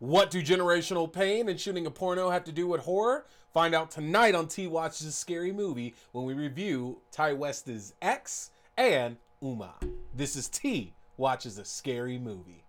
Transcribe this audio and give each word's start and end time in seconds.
What 0.00 0.30
do 0.30 0.40
generational 0.40 1.12
pain 1.12 1.48
and 1.48 1.58
shooting 1.58 1.84
a 1.84 1.90
porno 1.90 2.30
have 2.30 2.44
to 2.44 2.52
do 2.52 2.68
with 2.68 2.82
horror? 2.82 3.26
Find 3.52 3.74
out 3.74 3.90
tonight 3.90 4.36
on 4.36 4.46
T 4.46 4.68
Watches 4.68 5.08
a 5.08 5.10
Scary 5.10 5.50
Movie 5.50 5.96
when 6.12 6.24
we 6.24 6.34
review 6.34 7.00
Ti 7.10 7.32
West's 7.32 7.94
X 8.00 8.52
and 8.76 9.16
Umma. 9.42 9.72
This 10.14 10.36
is 10.36 10.48
T 10.48 10.94
Watches 11.16 11.58
a 11.58 11.64
Scary 11.64 12.16
Movie. 12.16 12.62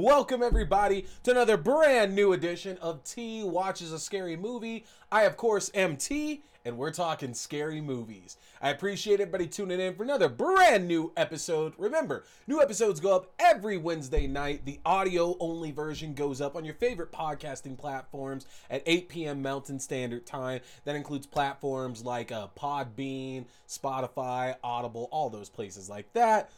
Welcome 0.00 0.44
everybody 0.44 1.06
to 1.24 1.32
another 1.32 1.56
brand 1.56 2.14
new 2.14 2.32
edition 2.32 2.78
of 2.80 3.02
T 3.02 3.42
Watches 3.42 3.90
a 3.90 3.98
Scary 3.98 4.36
Movie. 4.36 4.84
I, 5.10 5.22
of 5.22 5.36
course, 5.36 5.72
am 5.74 5.96
T, 5.96 6.44
and 6.64 6.78
we're 6.78 6.92
talking 6.92 7.34
scary 7.34 7.80
movies. 7.80 8.36
I 8.62 8.70
appreciate 8.70 9.20
everybody 9.20 9.48
tuning 9.48 9.80
in 9.80 9.96
for 9.96 10.04
another 10.04 10.28
brand 10.28 10.86
new 10.86 11.12
episode. 11.16 11.72
Remember, 11.78 12.22
new 12.46 12.62
episodes 12.62 13.00
go 13.00 13.16
up 13.16 13.32
every 13.40 13.76
Wednesday 13.76 14.28
night. 14.28 14.64
The 14.64 14.78
audio 14.86 15.36
only 15.40 15.72
version 15.72 16.14
goes 16.14 16.40
up 16.40 16.54
on 16.54 16.64
your 16.64 16.74
favorite 16.74 17.10
podcasting 17.10 17.76
platforms 17.76 18.46
at 18.70 18.84
8 18.86 19.08
p.m. 19.08 19.42
Mountain 19.42 19.80
Standard 19.80 20.26
Time. 20.26 20.60
That 20.84 20.94
includes 20.94 21.26
platforms 21.26 22.04
like 22.04 22.30
uh, 22.30 22.46
Podbean, 22.56 23.46
Spotify, 23.66 24.54
Audible, 24.62 25.08
all 25.10 25.28
those 25.28 25.48
places 25.48 25.90
like 25.90 26.12
that. 26.12 26.52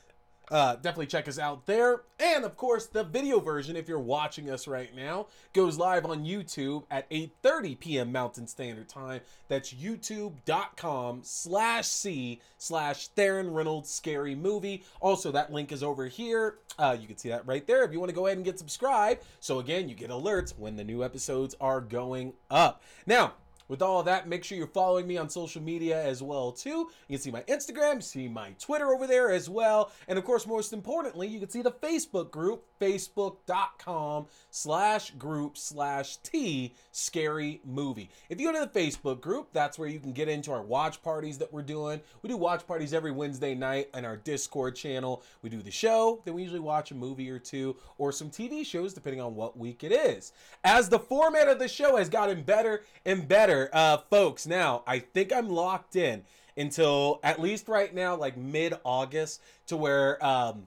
Uh, 0.50 0.74
definitely 0.76 1.06
check 1.06 1.28
us 1.28 1.38
out 1.38 1.66
there. 1.66 2.02
And 2.18 2.44
of 2.44 2.56
course, 2.56 2.86
the 2.86 3.04
video 3.04 3.40
version, 3.40 3.76
if 3.76 3.88
you're 3.88 3.98
watching 3.98 4.50
us 4.50 4.66
right 4.66 4.94
now, 4.94 5.26
goes 5.52 5.78
live 5.78 6.04
on 6.04 6.24
YouTube 6.24 6.84
at 6.90 7.08
8:30 7.10 7.78
p.m. 7.78 8.12
Mountain 8.12 8.46
Standard 8.46 8.88
Time. 8.88 9.20
That's 9.48 9.72
youtube.com 9.72 11.20
slash 11.22 11.86
C 11.86 12.40
slash 12.58 13.08
Theron 13.08 13.52
Reynolds 13.52 13.90
Scary 13.90 14.34
Movie. 14.34 14.84
Also, 15.00 15.30
that 15.32 15.52
link 15.52 15.72
is 15.72 15.82
over 15.82 16.06
here. 16.06 16.56
Uh, 16.78 16.96
you 16.98 17.06
can 17.06 17.16
see 17.16 17.28
that 17.28 17.46
right 17.46 17.66
there 17.66 17.84
if 17.84 17.92
you 17.92 18.00
want 18.00 18.10
to 18.10 18.14
go 18.14 18.26
ahead 18.26 18.38
and 18.38 18.44
get 18.44 18.58
subscribed. 18.58 19.22
So 19.38 19.60
again, 19.60 19.88
you 19.88 19.94
get 19.94 20.10
alerts 20.10 20.58
when 20.58 20.76
the 20.76 20.84
new 20.84 21.04
episodes 21.04 21.54
are 21.60 21.80
going 21.80 22.32
up. 22.50 22.82
Now, 23.06 23.34
with 23.70 23.82
all 23.82 24.00
of 24.00 24.06
that, 24.06 24.28
make 24.28 24.42
sure 24.42 24.58
you're 24.58 24.66
following 24.66 25.06
me 25.06 25.16
on 25.16 25.30
social 25.30 25.62
media 25.62 26.04
as 26.04 26.24
well 26.24 26.50
too. 26.50 26.90
You 27.06 27.16
can 27.16 27.18
see 27.18 27.30
my 27.30 27.42
Instagram, 27.42 28.02
see 28.02 28.26
my 28.26 28.50
Twitter 28.58 28.92
over 28.92 29.06
there 29.06 29.30
as 29.30 29.48
well, 29.48 29.92
and 30.08 30.18
of 30.18 30.24
course, 30.24 30.44
most 30.44 30.72
importantly, 30.72 31.28
you 31.28 31.38
can 31.38 31.48
see 31.48 31.62
the 31.62 31.70
Facebook 31.70 32.32
group, 32.32 32.64
facebook.com 32.80 34.26
slash 34.50 35.12
group 35.12 35.56
slash 35.56 36.16
T 36.16 36.74
scary 36.90 37.60
movie. 37.64 38.10
If 38.28 38.40
you 38.40 38.52
go 38.52 38.58
to 38.58 38.68
the 38.70 38.80
Facebook 38.80 39.20
group, 39.20 39.50
that's 39.52 39.78
where 39.78 39.88
you 39.88 40.00
can 40.00 40.12
get 40.12 40.28
into 40.28 40.50
our 40.50 40.62
watch 40.62 41.00
parties 41.00 41.38
that 41.38 41.52
we're 41.52 41.62
doing. 41.62 42.00
We 42.22 42.28
do 42.28 42.36
watch 42.36 42.66
parties 42.66 42.92
every 42.92 43.12
Wednesday 43.12 43.54
night 43.54 43.88
on 43.94 44.04
our 44.04 44.16
Discord 44.16 44.74
channel. 44.74 45.22
We 45.42 45.48
do 45.48 45.62
the 45.62 45.70
show, 45.70 46.22
then 46.24 46.34
we 46.34 46.42
usually 46.42 46.58
watch 46.58 46.90
a 46.90 46.96
movie 46.96 47.30
or 47.30 47.38
two 47.38 47.76
or 47.98 48.10
some 48.10 48.30
TV 48.30 48.66
shows 48.66 48.94
depending 48.94 49.20
on 49.20 49.36
what 49.36 49.56
week 49.56 49.84
it 49.84 49.92
is. 49.92 50.32
As 50.64 50.88
the 50.88 50.98
format 50.98 51.46
of 51.46 51.60
the 51.60 51.68
show 51.68 51.96
has 51.96 52.08
gotten 52.08 52.42
better 52.42 52.82
and 53.06 53.28
better, 53.28 53.59
uh, 53.72 53.98
folks, 54.08 54.46
now 54.46 54.82
I 54.86 55.00
think 55.00 55.32
I'm 55.32 55.48
locked 55.48 55.96
in 55.96 56.22
until 56.56 57.20
at 57.22 57.40
least 57.40 57.68
right 57.68 57.94
now, 57.94 58.16
like 58.16 58.36
mid 58.36 58.74
August, 58.84 59.42
to 59.66 59.76
where 59.76 60.24
um, 60.24 60.66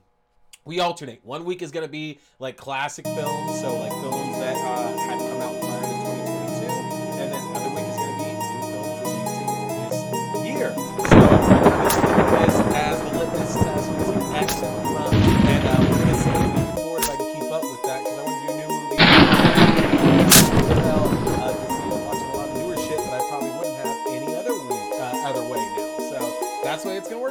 we 0.66 0.80
alternate. 0.80 1.24
One 1.24 1.46
week 1.46 1.62
is 1.62 1.72
going 1.72 1.86
to 1.86 1.92
be 1.92 2.20
like 2.40 2.58
classic 2.58 3.06
films, 3.06 3.60
so 3.60 3.76
like 3.78 3.92
films 3.92 4.38
that 4.40 4.56
uh, 4.58 4.83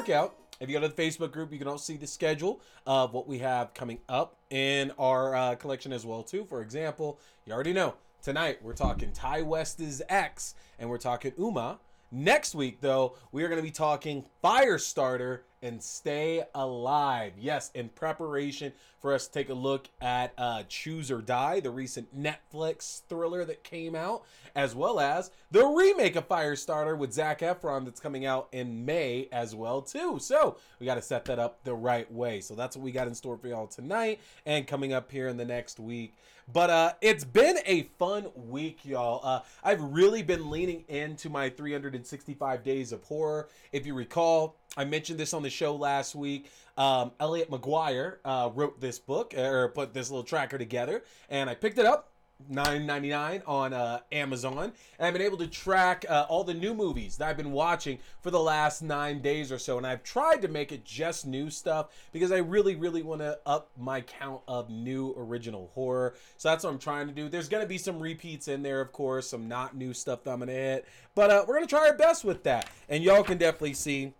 that's 0.03 0.09
the 0.09 0.13
way 0.13 0.23
it's 0.23 0.29
going 0.29 0.29
to 0.29 0.29
work 0.29 0.33
out. 0.33 0.35
If 0.61 0.69
you 0.69 0.79
go 0.79 0.87
to 0.87 0.95
the 0.95 1.03
Facebook 1.03 1.33
group, 1.33 1.53
you 1.53 1.59
can 1.59 1.69
also 1.69 1.93
see 1.93 1.97
the 1.97 2.07
schedule 2.07 2.61
of 2.87 3.13
what 3.13 3.27
we 3.27 3.39
have 3.39 3.75
coming 3.75 3.99
up 4.09 4.37
in 4.51 4.93
our 4.99 5.35
uh, 5.35 5.55
collection 5.57 5.93
as 5.93 6.07
well 6.07 6.23
too. 6.23 6.45
For 6.45 6.63
example, 6.63 7.19
you 7.47 7.53
already 7.53 7.73
know 7.73 7.95
tonight 8.23 8.63
we're 8.63 8.75
talking 8.75 9.13
Ti 9.13 9.43
West's 9.43 10.03
X 10.09 10.55
and 10.79 10.89
we're 10.89 10.99
talking 10.99 11.33
Umma. 11.33 11.79
Next 12.11 12.55
week, 12.55 12.81
though, 12.81 13.17
we 13.33 13.43
are 13.43 13.49
going 13.49 13.59
to 13.59 13.63
be 13.63 13.71
talking 13.71 14.27
Firestarter 14.45 15.41
and 15.63 15.83
Stay 15.83 16.43
Alive. 16.55 17.33
Yes, 17.39 17.71
in 17.75 17.89
preparation 17.89 18.73
for 19.01 19.13
us 19.15 19.27
to 19.27 19.33
take 19.33 19.49
a 19.49 19.55
look 19.55 19.89
at 20.01 20.33
uh, 20.39 20.63
Choose 20.69 21.11
or 21.11 21.21
Die, 21.21 21.61
the 21.61 21.71
recent 21.71 22.17
Netflix 22.17 23.03
thriller 23.09 23.45
that 23.45 23.65
came 23.65 23.95
out, 23.95 24.25
as 24.55 24.75
well 24.75 25.01
as 25.01 25.31
the 25.51 25.65
remake 25.65 26.17
of 26.17 26.29
Firestarter 26.29 26.97
with 26.97 27.13
Zac 27.13 27.41
Efron 27.41 27.85
that's 27.85 28.01
coming 28.01 28.25
out 28.27 28.49
in 28.53 28.85
May 28.85 29.29
as 29.33 29.55
well 29.55 29.83
too. 29.83 30.19
So 30.21 30.57
we 30.79 30.87
got 30.87 30.95
to 30.95 31.03
set 31.03 31.25
that 31.27 31.39
up 31.39 31.65
the 31.65 31.75
right 31.75 32.11
way. 32.13 32.41
So 32.41 32.55
that's 32.55 32.77
what 32.77 32.85
we 32.85 32.93
got 32.93 33.09
in 33.09 33.15
store 33.15 33.37
for 33.37 33.49
y'all 33.49 33.67
tonight 33.67 34.21
and 34.47 34.67
coming 34.67 34.93
up 34.93 35.11
here 35.11 35.29
in 35.29 35.37
the 35.37 35.45
next 35.45 35.81
week. 35.81 36.15
But 36.53 36.71
uh, 36.71 36.93
it's 37.01 37.25
been 37.25 37.59
a 37.67 37.85
fun 37.99 38.27
week, 38.35 38.85
y'all. 38.85 39.21
Uh, 39.23 39.41
I've 39.63 39.81
really 39.81 40.23
been 40.23 40.51
leaning 40.51 40.85
into 40.89 41.31
my 41.31 41.49
365 41.49 42.63
days 42.65 42.93
of 42.93 43.03
horror. 43.05 43.49
If 43.71 43.87
you 43.87 43.95
recall, 43.95 44.57
I 44.77 44.85
mentioned 44.85 45.19
this 45.19 45.35
on 45.35 45.43
the 45.43 45.51
show 45.51 45.77
last 45.77 46.15
week. 46.15 46.51
Um, 46.77 47.13
Elliot 47.21 47.51
McGuire 47.51 48.17
uh, 48.25 48.51
wrote 48.55 48.81
this 48.81 48.99
book 48.99 49.35
or 49.37 49.69
put 49.69 49.93
this 49.93 50.11
little 50.11 50.25
tracker 50.25 50.59
together, 50.59 51.03
and 51.29 51.51
I 51.51 51.55
picked 51.55 51.79
it 51.79 51.87
up. 51.87 52.09
9.99 52.51 53.43
on 53.47 53.73
uh, 53.73 54.01
Amazon, 54.11 54.73
and 54.99 55.07
I've 55.07 55.13
been 55.13 55.23
able 55.23 55.37
to 55.39 55.47
track 55.47 56.05
uh, 56.09 56.27
all 56.29 56.43
the 56.43 56.55
new 56.55 56.75
movies 56.75 57.17
that 57.17 57.29
I've 57.29 57.37
been 57.37 57.53
watching 57.53 57.99
for 58.21 58.33
the 58.33 58.41
last 58.41 58.83
nine 58.83 59.21
days 59.21 59.53
or 59.53 59.59
so. 59.59 59.79
And 59.79 59.87
I've 59.87 60.03
tried 60.03 60.43
to 60.43 60.49
make 60.49 60.73
it 60.73 60.85
just 60.85 61.27
new 61.27 61.51
stuff 61.51 61.91
because 62.11 62.33
I 62.33 62.39
really, 62.39 62.75
really 62.75 63.03
want 63.03 63.21
to 63.21 63.39
up 63.47 63.71
my 63.79 64.01
count 64.01 64.41
of 64.49 64.71
new 64.71 65.15
original 65.17 65.71
horror. 65.75 66.15
So 66.37 66.49
that's 66.49 66.65
what 66.65 66.71
I'm 66.71 66.79
trying 66.79 67.07
to 67.07 67.13
do. 67.13 67.29
There's 67.29 67.49
going 67.49 67.63
to 67.63 67.69
be 67.69 67.79
some 67.79 68.01
repeats 68.01 68.49
in 68.49 68.63
there, 68.63 68.81
of 68.81 68.93
course, 68.93 69.31
some 69.31 69.47
not 69.47 69.77
new 69.77 69.95
stuff 69.95 70.25
that 70.25 70.33
I'm 70.33 70.39
going 70.39 70.49
to 70.49 70.55
hit, 70.55 70.89
but 71.15 71.31
uh, 71.31 71.45
we're 71.47 71.55
going 71.55 71.67
to 71.67 71.71
try 71.71 71.87
our 71.89 71.97
best 71.97 72.25
with 72.25 72.43
that. 72.45 72.69
And 72.89 73.05
y'all 73.05 73.23
can 73.23 73.39
definitely 73.39 73.75
see 73.75 74.15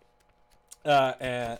uh, 0.85 0.89
uh, 0.89 1.57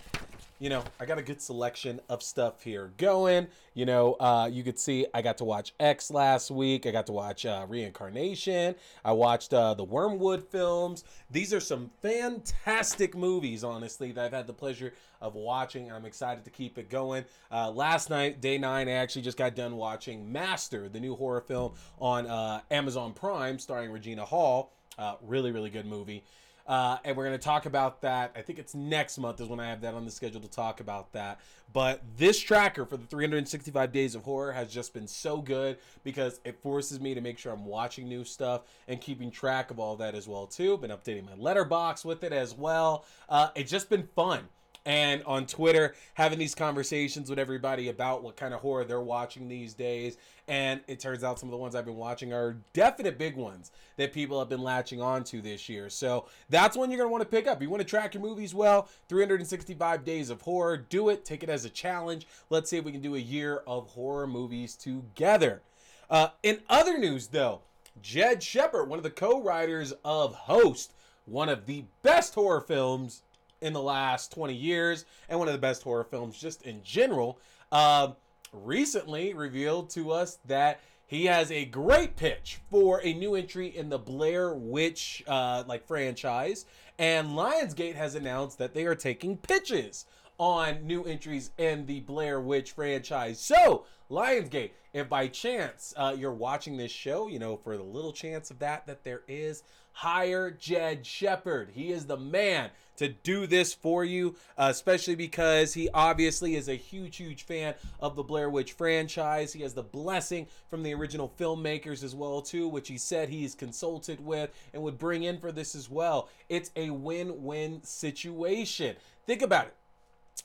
you 0.64 0.70
know, 0.70 0.82
I 0.98 1.06
got 1.06 1.18
a 1.18 1.22
good 1.22 1.42
selection 1.42 2.00
of 2.08 2.24
stuff 2.24 2.64
here 2.64 2.94
going. 2.98 3.48
You 3.74 3.86
know, 3.86 4.14
uh, 4.14 4.50
you 4.50 4.64
could 4.64 4.80
see 4.80 5.06
I 5.14 5.22
got 5.22 5.38
to 5.40 5.44
watch 5.44 5.74
X 5.78 6.10
last 6.10 6.52
week. 6.52 6.86
I 6.86 6.92
got 6.92 7.06
to 7.08 7.12
watch 7.12 7.46
uh, 7.46 7.66
Reincarnation. 7.68 8.76
I 9.04 9.12
watched 9.12 9.54
uh, 9.54 9.74
the 9.74 9.84
Wormwood 9.84 10.48
films. 10.48 11.04
These 11.30 11.54
are 11.54 11.60
some 11.60 11.92
fantastic 12.02 13.14
movies, 13.14 13.66
honestly, 13.66 14.14
that 14.14 14.24
I've 14.24 14.32
had 14.32 14.48
the 14.48 14.54
pleasure 14.54 14.94
of 15.20 15.36
watching. 15.36 15.88
And 15.88 15.98
I'm 15.98 16.06
excited 16.06 16.46
to 16.46 16.50
keep 16.50 16.78
it 16.78 16.90
going. 16.90 17.26
Uh, 17.52 17.70
last 17.70 18.10
night, 18.10 18.40
day 18.40 18.58
nine, 18.58 18.88
I 18.88 18.94
actually 18.94 19.24
just 19.24 19.38
got 19.38 19.56
done 19.56 19.76
watching 19.76 20.32
Master, 20.32 20.88
the 20.88 21.00
new 21.02 21.18
horror 21.18 21.42
film 21.42 21.74
on 22.00 22.26
uh, 22.26 22.62
Amazon 22.72 23.12
Prime 23.12 23.60
starring 23.60 23.92
Regina 23.92 24.24
Hall. 24.24 24.72
Uh, 24.98 25.16
really, 25.24 25.52
really 25.52 25.72
good 25.72 25.88
movie. 25.88 26.24
Uh, 26.66 26.98
and 27.04 27.18
we're 27.18 27.26
going 27.26 27.38
to 27.38 27.44
talk 27.44 27.66
about 27.66 28.02
that. 28.02 28.32
I 28.36 28.42
think 28.42 28.58
it's 28.58 28.74
next 28.74 29.18
month 29.18 29.42
is 29.42 29.48
when 29.48 29.60
I 29.60 29.70
have 29.70 29.82
that 29.82 29.94
on 29.94 30.06
the 30.06 30.12
schedule 30.12 30.40
to 30.42 30.48
talk 30.48 30.80
about 30.80 31.12
that. 31.12 31.40
But 31.74 32.02
this 32.18 32.40
tracker 32.40 32.86
for 32.86 32.98
the 32.98 33.06
365 33.06 33.92
days 33.92 34.16
of 34.16 34.24
horror 34.24 34.52
has 34.54 34.72
just 34.72 34.94
been 34.94 35.08
so 35.08 35.42
good 35.42 35.78
because 36.04 36.40
it 36.46 36.62
forces 36.62 37.00
me 37.00 37.14
to 37.16 37.22
make 37.22 37.38
sure 37.38 37.52
I'm 37.52 37.66
watching 37.66 38.08
new 38.08 38.24
stuff 38.24 38.62
and 38.88 39.02
keeping 39.02 39.32
track 39.32 39.72
of 39.72 39.80
all 39.80 39.96
that 39.98 40.16
as 40.16 40.28
well 40.28 40.48
too. 40.48 40.78
Been 40.78 40.92
updating 40.92 41.26
my 41.26 41.34
Letterboxd 41.34 42.06
with 42.06 42.24
it 42.24 42.32
as 42.32 42.56
well. 42.56 43.06
Uh, 43.28 43.50
it's 43.56 43.72
just 43.72 43.90
been 43.90 44.08
fun 44.16 44.48
and 44.86 45.24
on 45.24 45.46
Twitter 45.46 45.96
having 46.14 46.40
these 46.40 46.56
conversations 46.56 47.30
with 47.30 47.40
everybody 47.40 47.90
about 47.90 48.24
what 48.24 48.36
kind 48.36 48.54
of 48.54 48.60
horror 48.60 48.84
they're 48.84 49.02
watching 49.02 49.48
these 49.48 49.74
days. 49.74 50.18
And 50.48 50.82
it 50.88 51.00
turns 51.00 51.24
out 51.24 51.40
some 51.40 51.48
of 51.48 51.52
the 51.52 51.58
ones 51.58 51.74
I've 51.74 51.86
been 51.86 51.96
watching 51.96 52.34
are 52.34 52.58
definite 52.74 53.18
big 53.18 53.38
ones 53.38 53.72
that 53.96 54.12
people 54.12 54.40
have 54.40 54.50
been 54.50 54.62
latching 54.62 55.02
onto 55.02 55.42
this 55.42 55.70
year. 55.70 55.90
So 55.90 56.26
that's 56.50 56.76
one 56.76 56.92
you're 56.92 56.98
going 56.98 57.08
to 57.08 57.12
want 57.12 57.22
to 57.24 57.30
pick 57.30 57.48
up. 57.48 57.62
You 57.62 57.70
want 57.70 57.82
to 57.82 57.88
track 57.88 58.14
your 58.14 58.24
movies 58.24 58.54
well, 58.54 58.90
365 59.08 60.04
days 60.04 60.30
of 60.30 60.42
horror, 60.42 60.78
do 60.78 61.10
it, 61.10 61.24
take 61.24 61.44
it 61.44 61.50
as 61.50 61.64
a 61.64 61.70
challenge. 61.70 62.28
Let's 62.50 62.70
see 62.70 62.78
if 62.78 62.84
we 62.84 62.92
can 62.92 63.02
do 63.02 63.16
a 63.16 63.20
year 63.20 63.64
of 63.66 63.88
horror 63.88 64.28
movies 64.28 64.76
together. 64.76 65.62
Uh, 66.10 66.30
in 66.44 66.60
other 66.70 66.98
news, 66.98 67.28
though, 67.28 67.62
Jed 68.02 68.44
Shepherd, 68.44 68.86
one 68.86 69.00
of 69.00 69.04
the 69.04 69.10
co-writers 69.10 69.94
of 70.04 70.36
Host, 70.36 70.94
one 71.26 71.48
of 71.48 71.66
the 71.68 71.86
best 72.02 72.36
horror 72.36 72.60
films 72.60 73.24
in 73.64 73.74
the 73.74 73.82
last 73.82 74.32
20 74.32 74.54
years, 74.54 75.06
and 75.30 75.40
one 75.40 75.48
of 75.48 75.54
the 75.54 75.60
best 75.60 75.84
horror 75.84 76.04
films 76.04 76.38
just 76.38 76.62
in 76.64 76.84
general, 76.84 77.40
uh, 77.72 78.12
recently 78.52 79.34
revealed 79.34 79.90
to 79.92 80.12
us 80.12 80.38
that 80.46 80.80
he 81.06 81.26
has 81.26 81.52
a 81.52 81.66
great 81.66 82.16
pitch 82.16 82.60
for 82.70 83.02
a 83.04 83.14
new 83.14 83.36
entry 83.36 83.68
in 83.68 83.90
the 83.90 84.00
Blair 84.00 84.54
Witch 84.54 85.24
uh, 85.28 85.64
like 85.68 85.88
franchise, 85.88 86.66
and 86.98 87.30
Lionsgate 87.30 87.96
has 87.96 88.16
announced 88.16 88.58
that 88.58 88.74
they 88.74 88.86
are 88.86 88.96
taking 88.96 89.38
pitches 89.38 90.06
on 90.38 90.86
new 90.86 91.04
entries 91.04 91.52
in 91.58 91.86
the 91.86 92.00
Blair 92.02 92.42
Witch 92.42 92.72
franchise. 92.72 93.40
So, 93.40 93.86
Lionsgate, 94.10 94.72
if 94.94 95.10
by 95.10 95.28
chance 95.28 95.94
uh, 95.98 96.16
you're 96.18 96.34
watching 96.34 96.78
this 96.78 96.92
show, 96.92 97.28
you 97.28 97.40
know, 97.40 97.58
for 97.58 97.78
the 97.78 97.84
little 97.84 98.14
chance 98.14 98.52
of 98.52 98.60
that 98.60 98.88
that 98.88 99.04
there 99.04 99.22
is, 99.28 99.64
hire 99.94 100.52
Jed 100.52 101.06
Shepherd. 101.06 101.70
He 101.74 101.92
is 101.92 102.06
the 102.06 102.18
man 102.18 102.72
to 102.98 103.08
do 103.08 103.48
this 103.48 103.74
for 103.74 104.04
you, 104.04 104.36
uh, 104.58 104.68
especially 104.70 105.16
because 105.16 105.74
he 105.74 105.90
obviously 105.94 106.56
is 106.56 106.68
a 106.68 106.76
huge, 106.76 107.18
huge 107.18 107.44
fan 107.44 107.74
of 108.00 108.16
the 108.16 108.24
Blair 108.24 108.50
Witch 108.50 108.74
franchise. 108.74 109.54
He 109.54 109.62
has 109.62 109.74
the 109.74 109.84
blessing 109.84 110.48
from 110.70 110.84
the 110.84 110.94
original 110.94 111.32
filmmakers 111.40 112.04
as 112.04 112.14
well 112.16 112.42
too, 112.42 112.68
which 112.68 112.88
he 112.88 112.98
said 112.98 113.30
he's 113.30 113.56
consulted 113.56 114.24
with 114.24 114.52
and 114.74 114.84
would 114.84 114.98
bring 114.98 115.24
in 115.24 115.40
for 115.40 115.52
this 115.52 115.76
as 115.76 115.90
well. 115.90 116.30
It's 116.50 116.72
a 116.76 116.90
win-win 116.90 117.84
situation. 117.84 118.96
Think 119.26 119.42
about 119.42 119.68
it. 119.68 119.76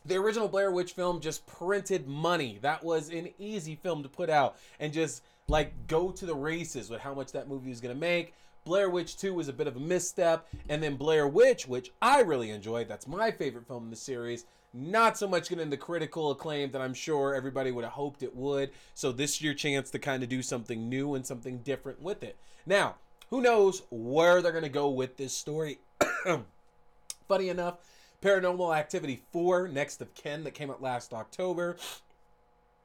The 0.04 0.16
original 0.16 0.48
Blair 0.48 0.70
Witch 0.70 0.92
film 0.92 1.20
just 1.20 1.46
printed 1.46 2.06
money. 2.06 2.58
That 2.62 2.84
was 2.84 3.10
an 3.10 3.28
easy 3.38 3.74
film 3.76 4.02
to 4.02 4.08
put 4.08 4.30
out 4.30 4.56
and 4.78 4.92
just 4.92 5.22
like 5.48 5.86
go 5.86 6.10
to 6.12 6.26
the 6.26 6.34
races 6.34 6.88
with 6.88 7.00
how 7.00 7.14
much 7.14 7.32
that 7.32 7.48
movie 7.48 7.70
was 7.70 7.80
going 7.80 7.94
to 7.94 8.00
make. 8.00 8.34
Blair 8.68 8.90
Witch 8.90 9.16
2 9.16 9.32
was 9.32 9.48
a 9.48 9.52
bit 9.54 9.66
of 9.66 9.76
a 9.76 9.80
misstep. 9.80 10.46
And 10.68 10.82
then 10.82 10.96
Blair 10.96 11.26
Witch, 11.26 11.66
which 11.66 11.90
I 12.02 12.20
really 12.20 12.50
enjoyed, 12.50 12.86
that's 12.86 13.08
my 13.08 13.30
favorite 13.30 13.66
film 13.66 13.84
in 13.84 13.90
the 13.90 13.96
series, 13.96 14.44
not 14.74 15.16
so 15.16 15.26
much 15.26 15.48
getting 15.48 15.70
the 15.70 15.76
critical 15.78 16.30
acclaim 16.30 16.70
that 16.72 16.82
I'm 16.82 16.92
sure 16.92 17.34
everybody 17.34 17.70
would 17.70 17.84
have 17.84 17.94
hoped 17.94 18.22
it 18.22 18.36
would. 18.36 18.70
So 18.92 19.10
this 19.10 19.36
is 19.36 19.42
your 19.42 19.54
chance 19.54 19.90
to 19.90 19.98
kind 19.98 20.22
of 20.22 20.28
do 20.28 20.42
something 20.42 20.86
new 20.86 21.14
and 21.14 21.26
something 21.26 21.60
different 21.60 22.02
with 22.02 22.22
it. 22.22 22.36
Now, 22.66 22.96
who 23.30 23.40
knows 23.40 23.84
where 23.90 24.42
they're 24.42 24.52
going 24.52 24.64
to 24.64 24.68
go 24.68 24.90
with 24.90 25.16
this 25.16 25.32
story. 25.32 25.78
Funny 27.26 27.48
enough, 27.48 27.78
Paranormal 28.20 28.76
Activity 28.76 29.22
4, 29.32 29.68
Next 29.68 30.02
of 30.02 30.12
Kin, 30.12 30.44
that 30.44 30.52
came 30.52 30.70
out 30.70 30.82
last 30.82 31.14
October. 31.14 31.78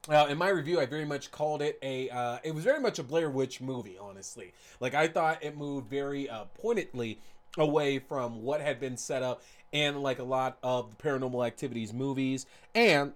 Uh, 0.08 0.26
in 0.28 0.36
my 0.36 0.48
review, 0.48 0.80
I 0.80 0.86
very 0.86 1.06
much 1.06 1.30
called 1.30 1.62
it 1.62 1.78
a. 1.82 2.10
Uh, 2.10 2.38
it 2.44 2.54
was 2.54 2.64
very 2.64 2.80
much 2.80 2.98
a 2.98 3.02
Blair 3.02 3.30
Witch 3.30 3.60
movie, 3.60 3.96
honestly. 3.98 4.52
Like 4.80 4.94
I 4.94 5.08
thought 5.08 5.42
it 5.42 5.56
moved 5.56 5.88
very 5.88 6.28
uh, 6.28 6.44
pointedly 6.60 7.20
away 7.56 7.98
from 7.98 8.42
what 8.42 8.60
had 8.60 8.80
been 8.80 8.96
set 8.96 9.22
up 9.22 9.42
and 9.72 10.02
like 10.02 10.18
a 10.18 10.24
lot 10.24 10.58
of 10.62 10.90
the 10.90 10.96
Paranormal 10.96 11.46
Activities 11.46 11.92
movies, 11.92 12.46
and 12.74 13.12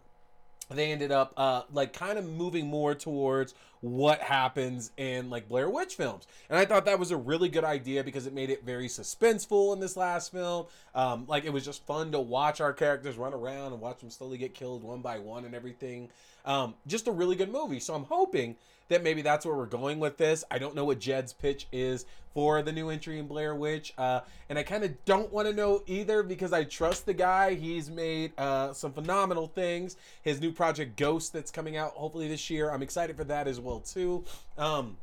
they 0.76 0.92
ended 0.92 1.10
up 1.10 1.32
uh, 1.36 1.62
like 1.72 1.92
kind 1.92 2.18
of 2.18 2.28
moving 2.28 2.66
more 2.66 2.94
towards 2.94 3.54
what 3.80 4.20
happens 4.20 4.90
in 4.96 5.30
like 5.30 5.48
Blair 5.48 5.70
Witch 5.70 5.94
films. 5.94 6.26
And 6.50 6.58
I 6.58 6.64
thought 6.64 6.84
that 6.86 6.98
was 6.98 7.10
a 7.10 7.16
really 7.16 7.48
good 7.48 7.64
idea 7.64 8.04
because 8.04 8.26
it 8.26 8.32
made 8.32 8.50
it 8.50 8.64
very 8.64 8.88
suspenseful 8.88 9.72
in 9.72 9.80
this 9.80 9.96
last 9.96 10.32
film. 10.32 10.66
Um, 10.94 11.26
like 11.26 11.44
it 11.44 11.52
was 11.52 11.64
just 11.64 11.86
fun 11.86 12.12
to 12.12 12.20
watch 12.20 12.60
our 12.60 12.72
characters 12.72 13.16
run 13.16 13.32
around 13.32 13.72
and 13.72 13.80
watch 13.80 14.00
them 14.00 14.10
slowly 14.10 14.38
get 14.38 14.54
killed 14.54 14.82
one 14.82 15.00
by 15.00 15.18
one 15.18 15.44
and 15.44 15.54
everything. 15.54 16.10
Um, 16.44 16.74
just 16.86 17.08
a 17.08 17.12
really 17.12 17.36
good 17.36 17.52
movie. 17.52 17.80
So 17.80 17.94
I'm 17.94 18.04
hoping 18.04 18.56
that 18.88 19.02
maybe 19.02 19.22
that's 19.22 19.46
where 19.46 19.54
we're 19.54 19.66
going 19.66 19.98
with 19.98 20.16
this. 20.16 20.44
I 20.50 20.58
don't 20.58 20.74
know 20.74 20.84
what 20.84 20.98
Jed's 20.98 21.32
pitch 21.32 21.66
is 21.72 22.06
for 22.34 22.62
the 22.62 22.72
new 22.72 22.88
entry 22.90 23.18
in 23.18 23.26
Blair 23.26 23.54
Witch, 23.54 23.92
uh, 23.98 24.20
and 24.48 24.58
I 24.58 24.62
kind 24.62 24.84
of 24.84 25.04
don't 25.04 25.32
want 25.32 25.48
to 25.48 25.54
know 25.54 25.82
either 25.86 26.22
because 26.22 26.52
I 26.52 26.64
trust 26.64 27.06
the 27.06 27.14
guy. 27.14 27.54
He's 27.54 27.90
made 27.90 28.32
uh, 28.38 28.72
some 28.72 28.92
phenomenal 28.92 29.48
things. 29.48 29.96
His 30.22 30.40
new 30.40 30.52
project 30.52 30.96
Ghost 30.96 31.32
that's 31.32 31.50
coming 31.50 31.76
out 31.76 31.92
hopefully 31.92 32.28
this 32.28 32.48
year. 32.50 32.70
I'm 32.70 32.82
excited 32.82 33.16
for 33.16 33.24
that 33.24 33.48
as 33.48 33.60
well 33.60 33.80
too. 33.80 34.24
Um, 34.56 34.96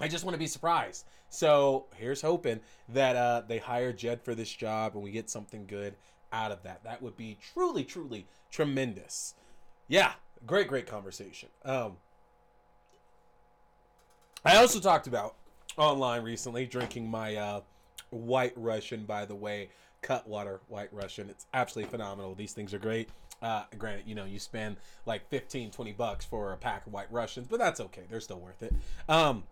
I 0.00 0.08
just 0.08 0.24
want 0.24 0.34
to 0.34 0.38
be 0.38 0.46
surprised. 0.46 1.04
So 1.28 1.86
here's 1.96 2.20
hoping 2.20 2.60
that 2.88 3.16
uh, 3.16 3.42
they 3.46 3.58
hire 3.58 3.92
Jed 3.92 4.22
for 4.22 4.34
this 4.34 4.50
job 4.52 4.94
and 4.94 5.04
we 5.04 5.12
get 5.12 5.30
something 5.30 5.66
good 5.66 5.94
out 6.32 6.50
of 6.50 6.62
that. 6.64 6.82
That 6.84 7.02
would 7.02 7.16
be 7.16 7.38
truly, 7.54 7.84
truly 7.84 8.26
tremendous. 8.50 9.34
Yeah, 9.88 10.12
great, 10.46 10.68
great 10.68 10.86
conversation. 10.86 11.48
Um, 11.64 11.96
I 14.44 14.56
also 14.56 14.80
talked 14.80 15.06
about 15.06 15.34
online 15.76 16.22
recently 16.22 16.66
drinking 16.66 17.10
my 17.10 17.36
uh, 17.36 17.60
White 18.10 18.54
Russian, 18.56 19.04
by 19.04 19.24
the 19.26 19.34
way, 19.34 19.70
Cutwater 20.02 20.60
White 20.68 20.92
Russian. 20.92 21.28
It's 21.28 21.46
absolutely 21.52 21.90
phenomenal. 21.90 22.34
These 22.34 22.52
things 22.52 22.72
are 22.72 22.78
great. 22.78 23.10
Uh, 23.42 23.64
granted, 23.78 24.06
you 24.06 24.14
know, 24.14 24.24
you 24.24 24.38
spend 24.38 24.76
like 25.06 25.28
15, 25.28 25.70
20 25.70 25.92
bucks 25.92 26.24
for 26.24 26.52
a 26.52 26.56
pack 26.56 26.86
of 26.86 26.92
White 26.92 27.10
Russians, 27.10 27.48
but 27.48 27.58
that's 27.58 27.80
okay. 27.80 28.02
They're 28.08 28.20
still 28.20 28.40
worth 28.40 28.62
it. 28.62 28.74
Um, 29.08 29.44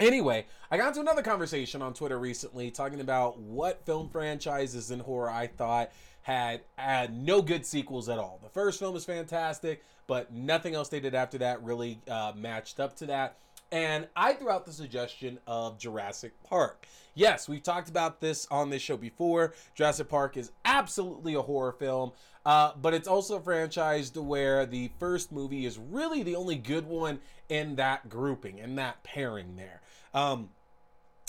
Anyway, 0.00 0.46
I 0.70 0.78
got 0.78 0.88
into 0.88 1.00
another 1.00 1.22
conversation 1.22 1.80
on 1.82 1.94
Twitter 1.94 2.18
recently 2.18 2.70
talking 2.70 3.00
about 3.00 3.38
what 3.38 3.84
film 3.84 4.08
franchises 4.08 4.90
in 4.90 4.98
horror 4.98 5.30
I 5.30 5.46
thought 5.46 5.92
had 6.22 6.62
had 6.76 7.14
no 7.14 7.42
good 7.42 7.66
sequels 7.66 8.08
at 8.08 8.18
all. 8.18 8.40
The 8.42 8.48
first 8.48 8.78
film 8.78 8.94
was 8.94 9.04
fantastic, 9.04 9.84
but 10.06 10.32
nothing 10.32 10.74
else 10.74 10.88
they 10.88 10.98
did 10.98 11.14
after 11.14 11.38
that 11.38 11.62
really 11.62 12.00
uh, 12.08 12.32
matched 12.34 12.80
up 12.80 12.96
to 12.96 13.06
that. 13.06 13.36
And 13.72 14.06
I 14.14 14.34
threw 14.34 14.50
out 14.50 14.66
the 14.66 14.72
suggestion 14.72 15.38
of 15.46 15.78
Jurassic 15.78 16.34
Park. 16.44 16.86
Yes, 17.14 17.48
we've 17.48 17.62
talked 17.62 17.88
about 17.88 18.20
this 18.20 18.46
on 18.50 18.68
this 18.68 18.82
show 18.82 18.98
before. 18.98 19.54
Jurassic 19.74 20.10
Park 20.10 20.36
is 20.36 20.52
absolutely 20.66 21.32
a 21.34 21.40
horror 21.40 21.72
film, 21.72 22.12
uh, 22.44 22.72
but 22.80 22.92
it's 22.92 23.08
also 23.08 23.36
a 23.36 23.40
franchise 23.40 24.12
where 24.14 24.66
the 24.66 24.90
first 25.00 25.32
movie 25.32 25.64
is 25.64 25.78
really 25.78 26.22
the 26.22 26.36
only 26.36 26.56
good 26.56 26.86
one 26.86 27.18
in 27.48 27.76
that 27.76 28.10
grouping, 28.10 28.58
in 28.58 28.76
that 28.76 29.02
pairing 29.04 29.56
there. 29.56 29.80
Um, 30.12 30.50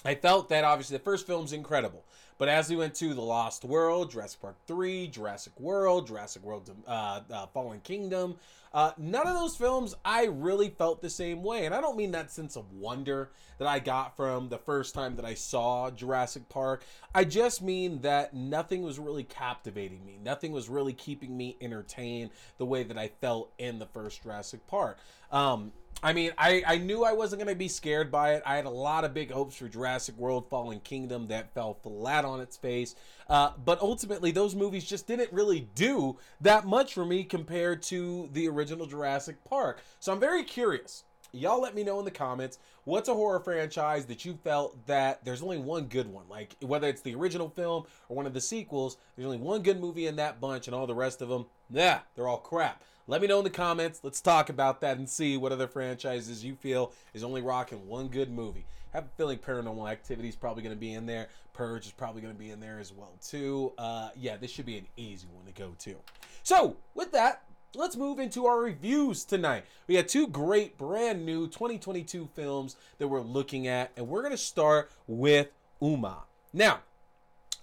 I 0.04 0.16
felt 0.16 0.50
that 0.50 0.66
obviously 0.66 0.98
the 0.98 1.04
first 1.04 1.26
film's 1.26 1.54
incredible. 1.54 2.04
But 2.38 2.50
as 2.50 2.70
we 2.70 2.76
went 2.76 2.96
to 2.96 3.14
The 3.14 3.22
Lost 3.22 3.64
World, 3.64 4.12
Jurassic 4.12 4.42
Park 4.42 4.58
3, 4.68 5.08
Jurassic 5.08 5.58
World, 5.60 6.08
Jurassic 6.08 6.44
World 6.44 6.70
uh, 6.88 7.22
uh, 7.32 7.46
Fallen 7.48 7.80
Kingdom, 7.82 8.36
uh, 8.74 8.92
none 8.98 9.28
of 9.28 9.36
those 9.36 9.56
films 9.56 9.94
I 10.04 10.26
really 10.26 10.70
felt 10.70 11.02
the 11.02 11.10
same 11.10 11.44
way. 11.44 11.66
And 11.66 11.76
I 11.76 11.82
don't 11.82 11.98
mean 11.98 12.12
that 12.12 12.32
sense 12.32 12.56
of 12.56 12.72
wonder 12.72 13.32
that 13.60 13.68
I 13.68 13.80
got 13.80 14.16
from 14.16 14.50
the 14.50 14.58
first 14.58 14.96
time 14.96 15.16
that 15.18 15.26
I 15.26 15.36
saw 15.36 15.92
Jurassic 15.92 16.50
Park. 16.50 16.84
I 17.14 17.24
just 17.24 17.62
mean 17.62 18.02
that 18.02 18.34
nothing 18.34 18.82
was 18.82 18.98
really 18.98 19.24
captivating 19.24 20.04
me. 20.06 20.18
Nothing 20.24 20.52
was 20.52 20.70
really 20.70 20.94
keeping 20.94 21.38
me 21.38 21.58
entertained 21.62 22.32
the 22.58 22.66
way 22.66 22.84
that 22.84 22.98
I 22.98 23.10
felt 23.22 23.54
in 23.60 23.78
the 23.78 23.86
first 23.86 24.24
Jurassic 24.24 24.66
Park. 24.66 24.98
Um, 25.32 25.72
I 26.04 26.12
mean, 26.12 26.32
I, 26.38 26.62
I 26.68 26.78
knew 26.80 27.06
I 27.06 27.14
wasn't 27.14 27.42
going 27.42 27.54
to 27.54 27.58
be 27.58 27.70
scared 27.70 28.12
by 28.12 28.34
it. 28.34 28.44
I 28.46 28.58
had 28.58 28.66
a 28.66 28.70
lot 28.70 29.06
of 29.06 29.14
big 29.14 29.32
hopes 29.32 29.56
for 29.56 29.70
Jurassic 29.70 30.18
World 30.18 30.50
Fallen 30.50 30.82
Kingdom 30.82 31.28
that 31.28 31.54
fell 31.54 31.76
flat 31.76 32.26
on 32.26 32.42
its 32.42 32.58
face. 32.58 32.94
Uh, 33.30 33.52
but 33.64 33.82
ultimately, 33.82 34.32
those 34.32 34.54
movies 34.54 34.84
just 34.84 35.08
didn't 35.08 35.32
really 35.32 35.62
do 35.76 36.18
that 36.42 36.66
much 36.66 36.94
for 36.94 37.06
me 37.06 37.24
compared 37.24 37.82
to 37.84 38.30
the 38.34 38.50
original 38.50 38.86
Jurassic 38.86 39.42
Park. 39.46 39.82
So 40.02 40.12
I'm 40.12 40.20
very 40.20 40.44
curious. 40.44 41.06
Y'all 41.32 41.62
let 41.62 41.74
me 41.74 41.84
know 41.84 41.98
in 42.00 42.06
the 42.06 42.12
comments 42.12 42.60
what's 42.84 43.10
a 43.10 43.14
horror 43.14 43.40
franchise 43.40 44.06
that 44.06 44.24
you 44.24 44.38
felt 44.44 44.86
that 44.86 45.24
there's 45.26 45.42
only 45.42 45.58
one 45.58 45.86
good 45.86 46.08
one. 46.08 46.26
Like 46.30 46.56
whether 46.60 46.88
it's 46.88 47.02
the 47.02 47.16
original 47.16 47.50
film 47.50 47.86
or 48.10 48.16
one 48.18 48.28
of 48.28 48.34
the 48.34 48.42
sequels, 48.42 48.98
there's 49.16 49.26
only 49.26 49.40
one 49.40 49.64
good 49.64 49.80
movie 49.80 50.06
in 50.06 50.18
that 50.18 50.40
bunch, 50.40 50.68
and 50.68 50.76
all 50.76 50.86
the 50.86 50.94
rest 50.94 51.22
of 51.22 51.30
them, 51.30 51.46
yeah, 51.72 52.02
they're 52.14 52.28
all 52.28 52.38
crap. 52.38 52.84
Let 53.06 53.22
me 53.22 53.28
know 53.28 53.40
in 53.40 53.44
the 53.44 53.50
comments. 53.50 54.00
Let's 54.02 54.22
talk 54.22 54.48
about 54.48 54.80
that 54.80 54.98
and 54.98 55.10
see 55.10 55.36
what 55.36 55.52
other 55.52 55.68
franchises 55.68 56.44
you 56.44 56.56
feel 56.56 56.94
is 57.14 57.22
only 57.22 57.42
rocking 57.42 57.86
one 57.86 58.08
good 58.08 58.32
movie. 58.32 58.66
I 58.94 58.98
have 58.98 59.06
a 59.06 59.18
feeling 59.18 59.40
Paranormal 59.40 59.92
Activity 59.92 60.30
is 60.30 60.38
probably 60.38 60.64
going 60.64 60.76
to 60.76 60.80
be 60.80 60.94
in 60.94 61.06
there. 61.06 61.28
Purge 61.52 61.86
is 61.86 61.92
probably 61.92 62.22
going 62.22 62.34
to 62.34 62.40
be 62.40 62.50
in 62.50 62.62
there 62.62 62.80
as 62.80 62.94
well 62.94 63.12
too. 63.22 63.74
Uh, 63.78 64.10
yeah, 64.16 64.38
this 64.38 64.52
should 64.52 64.66
be 64.66 64.78
an 64.78 64.88
easy 64.96 65.28
one 65.34 65.46
to 65.46 65.52
go 65.52 65.74
to. 65.80 65.96
So 66.44 66.78
with 66.96 67.12
that, 67.12 67.44
let's 67.76 67.98
move 67.98 68.20
into 68.20 68.46
our 68.46 68.60
reviews 68.60 69.26
tonight. 69.26 69.66
We 69.88 69.96
had 69.96 70.08
two 70.08 70.28
great 70.28 70.78
brand 70.78 71.26
new 71.26 71.48
2022 71.48 72.30
films 72.34 72.78
that 73.00 73.10
we're 73.10 73.22
looking 73.22 73.68
at, 73.68 73.92
and 73.98 74.08
we're 74.08 74.22
going 74.22 74.32
to 74.32 74.38
start 74.38 74.90
with 75.08 75.50
Umma. 75.82 76.20
Now, 76.54 76.80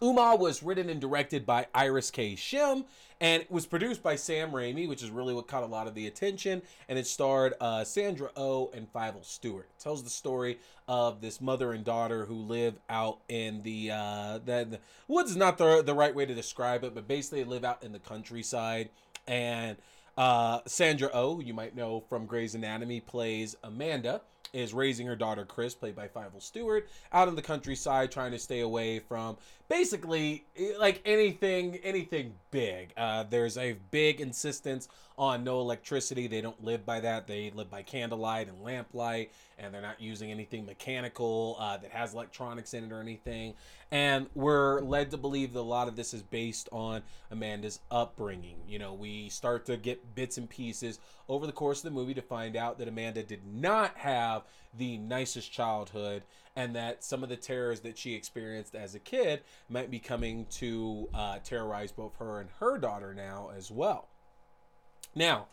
Umma 0.00 0.38
was 0.38 0.62
written 0.62 0.88
and 0.88 1.00
directed 1.00 1.44
by 1.44 1.66
Iris 1.74 2.10
K. 2.10 2.34
Shim, 2.34 2.84
and 3.20 3.42
it 3.42 3.50
was 3.50 3.66
produced 3.66 4.02
by 4.02 4.16
Sam 4.16 4.50
Raimi, 4.50 4.88
which 4.88 5.02
is 5.02 5.10
really 5.10 5.34
what 5.34 5.46
caught 5.46 5.62
a 5.62 5.66
lot 5.66 5.86
of 5.86 5.94
the 5.94 6.06
attention. 6.06 6.62
And 6.88 6.98
it 6.98 7.06
starred 7.06 7.52
uh, 7.60 7.84
Sandra 7.84 8.30
O 8.34 8.42
oh 8.42 8.70
and 8.72 8.88
Fivel 8.88 9.22
Stewart. 9.22 9.68
It 9.76 9.82
tells 9.82 10.02
the 10.02 10.08
story 10.08 10.58
of 10.88 11.20
this 11.20 11.40
mother 11.40 11.72
and 11.72 11.84
daughter 11.84 12.24
who 12.24 12.34
live 12.34 12.78
out 12.88 13.18
in 13.28 13.62
the 13.62 13.90
uh, 13.90 14.38
the, 14.38 14.66
the 14.70 14.80
woods 15.06 15.32
is 15.32 15.36
not 15.36 15.58
the 15.58 15.82
the 15.82 15.94
right 15.94 16.14
way 16.14 16.24
to 16.24 16.34
describe 16.34 16.82
it, 16.82 16.94
but 16.94 17.06
basically 17.06 17.44
live 17.44 17.64
out 17.64 17.82
in 17.82 17.92
the 17.92 17.98
countryside. 17.98 18.88
And 19.26 19.76
uh, 20.16 20.60
Sandra 20.66 21.08
O, 21.08 21.36
oh, 21.36 21.40
you 21.40 21.52
might 21.52 21.76
know 21.76 22.00
from 22.08 22.24
Grey's 22.24 22.54
Anatomy, 22.54 23.00
plays 23.00 23.54
Amanda, 23.62 24.22
is 24.52 24.74
raising 24.74 25.06
her 25.06 25.16
daughter 25.16 25.44
Chris, 25.44 25.74
played 25.74 25.96
by 25.96 26.08
Fivel 26.08 26.40
Stewart, 26.40 26.88
out 27.12 27.28
in 27.28 27.34
the 27.34 27.42
countryside, 27.42 28.10
trying 28.10 28.32
to 28.32 28.38
stay 28.38 28.60
away 28.60 28.98
from 28.98 29.36
basically 29.68 30.44
like 30.78 31.00
anything, 31.04 31.76
anything 31.82 32.34
big. 32.50 32.92
Uh, 32.96 33.24
there's 33.28 33.56
a 33.56 33.76
big 33.90 34.20
insistence 34.20 34.88
on 35.16 35.44
no 35.44 35.60
electricity. 35.60 36.26
They 36.26 36.40
don't 36.40 36.62
live 36.64 36.84
by 36.86 37.00
that. 37.00 37.26
They 37.26 37.50
live 37.54 37.70
by 37.70 37.82
candlelight 37.82 38.48
and 38.48 38.62
lamplight, 38.62 39.30
and 39.60 39.74
they're 39.74 39.82
not 39.82 40.00
using 40.00 40.30
anything 40.30 40.64
mechanical 40.64 41.56
uh, 41.60 41.76
that 41.76 41.90
has 41.90 42.14
electronics 42.14 42.74
in 42.74 42.84
it 42.84 42.92
or 42.92 43.00
anything. 43.00 43.54
And 43.90 44.28
we're 44.34 44.80
led 44.80 45.10
to 45.10 45.16
believe 45.16 45.52
that 45.52 45.60
a 45.60 45.62
lot 45.62 45.88
of 45.88 45.96
this 45.96 46.14
is 46.14 46.22
based 46.22 46.68
on 46.72 47.02
Amanda's 47.30 47.80
upbringing. 47.90 48.56
You 48.66 48.78
know, 48.78 48.94
we 48.94 49.28
start 49.28 49.66
to 49.66 49.76
get 49.76 50.14
bits 50.14 50.38
and 50.38 50.48
pieces 50.48 50.98
over 51.28 51.46
the 51.46 51.52
course 51.52 51.78
of 51.78 51.84
the 51.84 51.90
movie 51.90 52.14
to 52.14 52.22
find 52.22 52.56
out 52.56 52.78
that 52.78 52.88
Amanda 52.88 53.22
did 53.22 53.46
not 53.46 53.96
have 53.98 54.42
the 54.76 54.96
nicest 54.98 55.52
childhood 55.52 56.22
and 56.56 56.74
that 56.74 57.04
some 57.04 57.22
of 57.22 57.28
the 57.28 57.36
terrors 57.36 57.80
that 57.80 57.98
she 57.98 58.14
experienced 58.14 58.74
as 58.74 58.94
a 58.94 58.98
kid 58.98 59.42
might 59.68 59.90
be 59.90 59.98
coming 59.98 60.46
to 60.46 61.08
uh, 61.14 61.38
terrorize 61.44 61.92
both 61.92 62.16
her 62.16 62.40
and 62.40 62.50
her 62.58 62.78
daughter 62.78 63.14
now 63.14 63.50
as 63.56 63.70
well. 63.70 64.08
Now, 65.14 65.48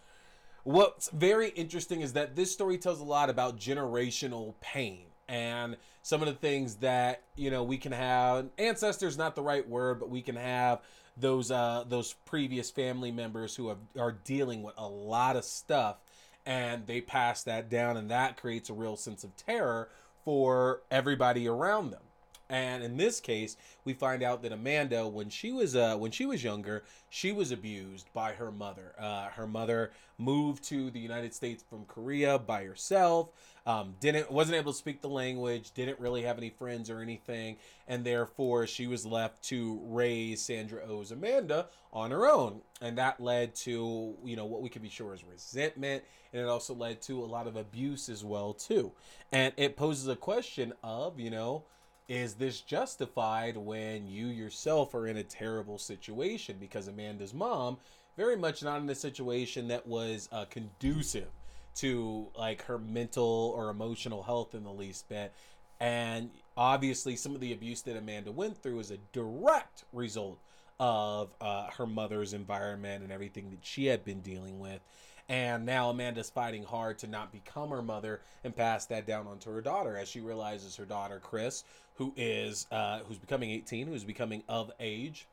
what's 0.68 1.10
very 1.12 1.48
interesting 1.52 2.02
is 2.02 2.12
that 2.12 2.36
this 2.36 2.52
story 2.52 2.78
tells 2.78 3.00
a 3.00 3.04
lot 3.04 3.30
about 3.30 3.58
generational 3.58 4.54
pain 4.60 5.06
and 5.30 5.78
some 6.02 6.22
of 6.22 6.28
the 6.28 6.34
things 6.34 6.76
that 6.76 7.24
you 7.38 7.50
know 7.50 7.64
we 7.64 7.78
can 7.78 7.94
have. 7.94 8.50
Ancestors 8.58 9.18
not 9.18 9.34
the 9.34 9.42
right 9.42 9.68
word 9.68 9.98
but 9.98 10.10
we 10.10 10.22
can 10.22 10.36
have 10.36 10.82
those 11.16 11.52
uh 11.52 11.86
those 11.88 12.16
previous 12.26 12.70
family 12.70 13.12
members 13.12 13.56
who 13.56 13.70
have, 13.70 13.78
are 13.98 14.12
dealing 14.12 14.62
with 14.62 14.76
a 14.78 14.86
lot 14.86 15.38
of 15.38 15.46
stuff 15.46 16.02
and 16.46 16.86
they 16.86 17.00
pass 17.00 17.44
that 17.44 17.70
down 17.70 17.96
and 17.96 18.12
that 18.12 18.36
creates 18.36 18.70
a 18.70 18.74
real 18.74 18.98
sense 18.98 19.24
of 19.24 19.34
terror 19.38 19.88
for 20.26 20.82
everybody 20.92 21.48
around 21.48 21.92
them 21.92 22.02
and 22.50 22.84
in 22.84 22.98
this 22.98 23.20
case, 23.20 23.58
we 23.84 23.94
find 23.94 24.24
out 24.24 24.42
that 24.44 24.52
Amanda, 24.52 25.08
when 25.08 25.30
she 25.30 25.52
was 25.52 25.76
uh, 25.76 25.98
when 25.98 26.12
she 26.12 26.26
was 26.26 26.44
younger, 26.44 26.84
she 27.10 27.32
was 27.32 27.52
abused 27.52 28.12
by 28.14 28.34
her 28.34 28.52
mother. 28.52 28.94
Uh, 28.98 29.28
her 29.30 29.48
mother 29.48 29.92
moved 30.18 30.64
to 30.66 30.90
the 30.90 31.00
United 31.00 31.34
States 31.34 31.64
from 31.70 31.86
Korea 31.86 32.40
by 32.40 32.64
herself. 32.64 33.30
Um, 33.66 33.96
didn't 34.00 34.32
wasn't 34.32 34.56
able 34.56 34.72
to 34.72 34.78
speak 34.78 35.02
the 35.02 35.10
language. 35.10 35.74
Didn't 35.74 36.00
really 36.00 36.22
have 36.24 36.38
any 36.38 36.50
friends 36.50 36.90
or 36.90 37.02
anything, 37.02 37.58
and 37.88 38.06
therefore 38.06 38.66
she 38.66 38.88
was 38.88 39.06
left 39.06 39.44
to 39.46 39.82
raise 39.84 40.42
Sandra 40.42 40.84
Oh's 40.88 41.12
Amanda 41.12 41.68
on 41.92 42.12
her 42.12 42.28
own, 42.28 42.62
and 42.82 42.98
that 42.98 43.20
led 43.20 43.56
to 43.56 44.16
you 44.24 44.36
know 44.38 44.46
what 44.46 44.62
we 44.62 44.70
can 44.70 44.82
be 44.82 44.90
sure 44.90 45.14
is 45.14 45.26
resentment, 45.26 46.04
and 46.32 46.42
it 46.42 46.48
also 46.48 46.74
led 46.74 47.02
to 47.04 47.22
a 47.22 47.26
lot 47.26 47.46
of 47.46 47.58
abuse 47.58 48.08
as 48.08 48.24
well 48.24 48.54
too. 48.54 48.94
And 49.34 49.54
it 49.58 49.76
poses 49.76 50.08
a 50.08 50.16
question 50.16 50.72
of 50.82 51.20
you 51.20 51.30
know 51.30 51.66
is 52.08 52.36
this 52.36 52.62
justified 52.62 53.58
when 53.58 54.08
you 54.08 54.28
yourself 54.28 54.94
are 54.94 55.08
in 55.08 55.18
a 55.18 55.24
terrible 55.24 55.78
situation? 55.78 56.58
Because 56.60 56.88
amanda's 56.88 57.34
mom 57.34 57.78
very 58.16 58.36
much 58.36 58.64
not 58.64 58.82
in 58.82 58.90
a 58.90 58.96
situation 58.96 59.68
that 59.68 59.86
was 59.86 60.28
uh, 60.32 60.46
conducive 60.46 61.30
to 61.76 62.28
like 62.36 62.64
her 62.64 62.80
mental 62.80 63.54
or 63.56 63.70
emotional 63.70 64.24
health 64.24 64.56
in 64.56 64.64
the 64.64 64.72
least 64.72 65.08
bit. 65.08 65.34
And 65.80 66.32
obviously 66.56 67.16
some 67.16 67.36
of 67.36 67.42
the 67.42 67.54
abuse 67.54 67.82
that 67.84 67.96
amanda 67.96 68.32
went 68.32 68.58
through 68.58 68.80
is 68.80 68.90
a 68.90 68.98
direct 69.12 69.84
result 69.94 70.40
of 70.80 71.34
uh, 71.42 71.68
her 71.78 71.86
mother's 71.86 72.34
environment 72.34 73.04
and 73.04 73.12
everything 73.12 73.50
that 73.52 73.64
she 73.64 73.86
had 73.86 74.04
been 74.04 74.22
dealing 74.22 74.60
with 74.60 74.82
and 75.30 75.66
now 75.66 75.90
Amanda's 75.90 76.30
fighting 76.30 76.64
hard 76.64 76.98
to 77.00 77.08
not 77.08 77.32
become 77.32 77.70
her 77.70 77.82
mother 77.82 78.22
and 78.44 78.56
pass 78.56 78.86
that 78.86 79.06
down 79.06 79.28
onto 79.28 79.52
her 79.52 79.62
daughter 79.62 79.98
as 79.98 80.08
she 80.08 80.22
realizes 80.22 80.76
her 80.76 80.86
daughter 80.86 81.20
Chris, 81.22 81.64
who 81.96 82.14
is 82.16 82.68
uh, 82.72 83.00
who's 83.08 83.18
becoming 83.18 83.52
18, 83.52 83.88
who's 83.88 84.04
becoming 84.04 84.44
of 84.48 84.72
age, 84.80 85.28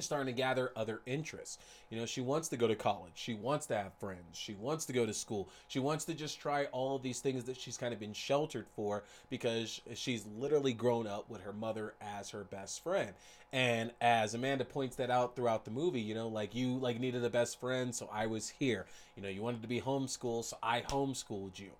starting 0.00 0.26
to 0.26 0.32
gather 0.32 0.72
other 0.76 1.00
interests. 1.06 1.58
You 1.90 1.98
know, 1.98 2.06
she 2.06 2.20
wants 2.20 2.48
to 2.48 2.56
go 2.56 2.66
to 2.68 2.74
college. 2.74 3.12
She 3.14 3.34
wants 3.34 3.66
to 3.66 3.76
have 3.76 3.94
friends. 3.94 4.36
She 4.36 4.54
wants 4.54 4.84
to 4.86 4.92
go 4.92 5.06
to 5.06 5.14
school. 5.14 5.48
She 5.68 5.78
wants 5.78 6.04
to 6.06 6.14
just 6.14 6.40
try 6.40 6.64
all 6.66 6.98
these 6.98 7.20
things 7.20 7.44
that 7.44 7.58
she's 7.58 7.76
kind 7.76 7.92
of 7.92 8.00
been 8.00 8.12
sheltered 8.12 8.66
for 8.74 9.04
because 9.30 9.80
she's 9.94 10.26
literally 10.38 10.72
grown 10.72 11.06
up 11.06 11.28
with 11.30 11.42
her 11.42 11.52
mother 11.52 11.94
as 12.00 12.30
her 12.30 12.44
best 12.44 12.82
friend. 12.82 13.12
And 13.52 13.92
as 14.00 14.34
Amanda 14.34 14.64
points 14.64 14.96
that 14.96 15.10
out 15.10 15.36
throughout 15.36 15.64
the 15.64 15.70
movie, 15.70 16.00
you 16.00 16.14
know, 16.14 16.28
like 16.28 16.54
you 16.54 16.78
like 16.78 16.98
needed 17.00 17.24
a 17.24 17.30
best 17.30 17.60
friend, 17.60 17.94
so 17.94 18.10
I 18.12 18.26
was 18.26 18.48
here. 18.48 18.86
You 19.16 19.22
know, 19.22 19.28
you 19.28 19.42
wanted 19.42 19.62
to 19.62 19.68
be 19.68 19.80
homeschooled, 19.80 20.44
so 20.44 20.58
I 20.62 20.82
homeschooled 20.82 21.58
you. 21.58 21.70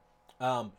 Um, 0.41 0.73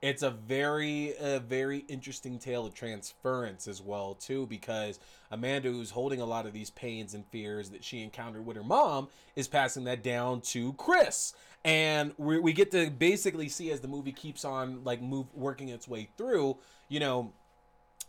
it's 0.00 0.22
a 0.22 0.30
very 0.30 1.14
a 1.20 1.40
very 1.40 1.78
interesting 1.88 2.38
tale 2.38 2.66
of 2.66 2.74
transference 2.74 3.66
as 3.66 3.82
well 3.82 4.14
too 4.14 4.46
because 4.46 5.00
amanda 5.30 5.68
who's 5.70 5.90
holding 5.90 6.20
a 6.20 6.24
lot 6.24 6.46
of 6.46 6.52
these 6.52 6.70
pains 6.70 7.14
and 7.14 7.26
fears 7.26 7.70
that 7.70 7.82
she 7.82 8.02
encountered 8.02 8.46
with 8.46 8.56
her 8.56 8.62
mom 8.62 9.08
is 9.34 9.48
passing 9.48 9.84
that 9.84 10.02
down 10.02 10.40
to 10.40 10.72
chris. 10.74 11.34
And 11.64 12.12
we, 12.18 12.38
we 12.38 12.52
get 12.52 12.70
to 12.70 12.88
basically 12.88 13.48
see 13.48 13.72
as 13.72 13.80
the 13.80 13.88
movie 13.88 14.12
keeps 14.12 14.44
on 14.44 14.84
like 14.84 15.02
move 15.02 15.26
working 15.34 15.68
its 15.68 15.88
way 15.88 16.08
through 16.16 16.56
you 16.88 17.00
know 17.00 17.32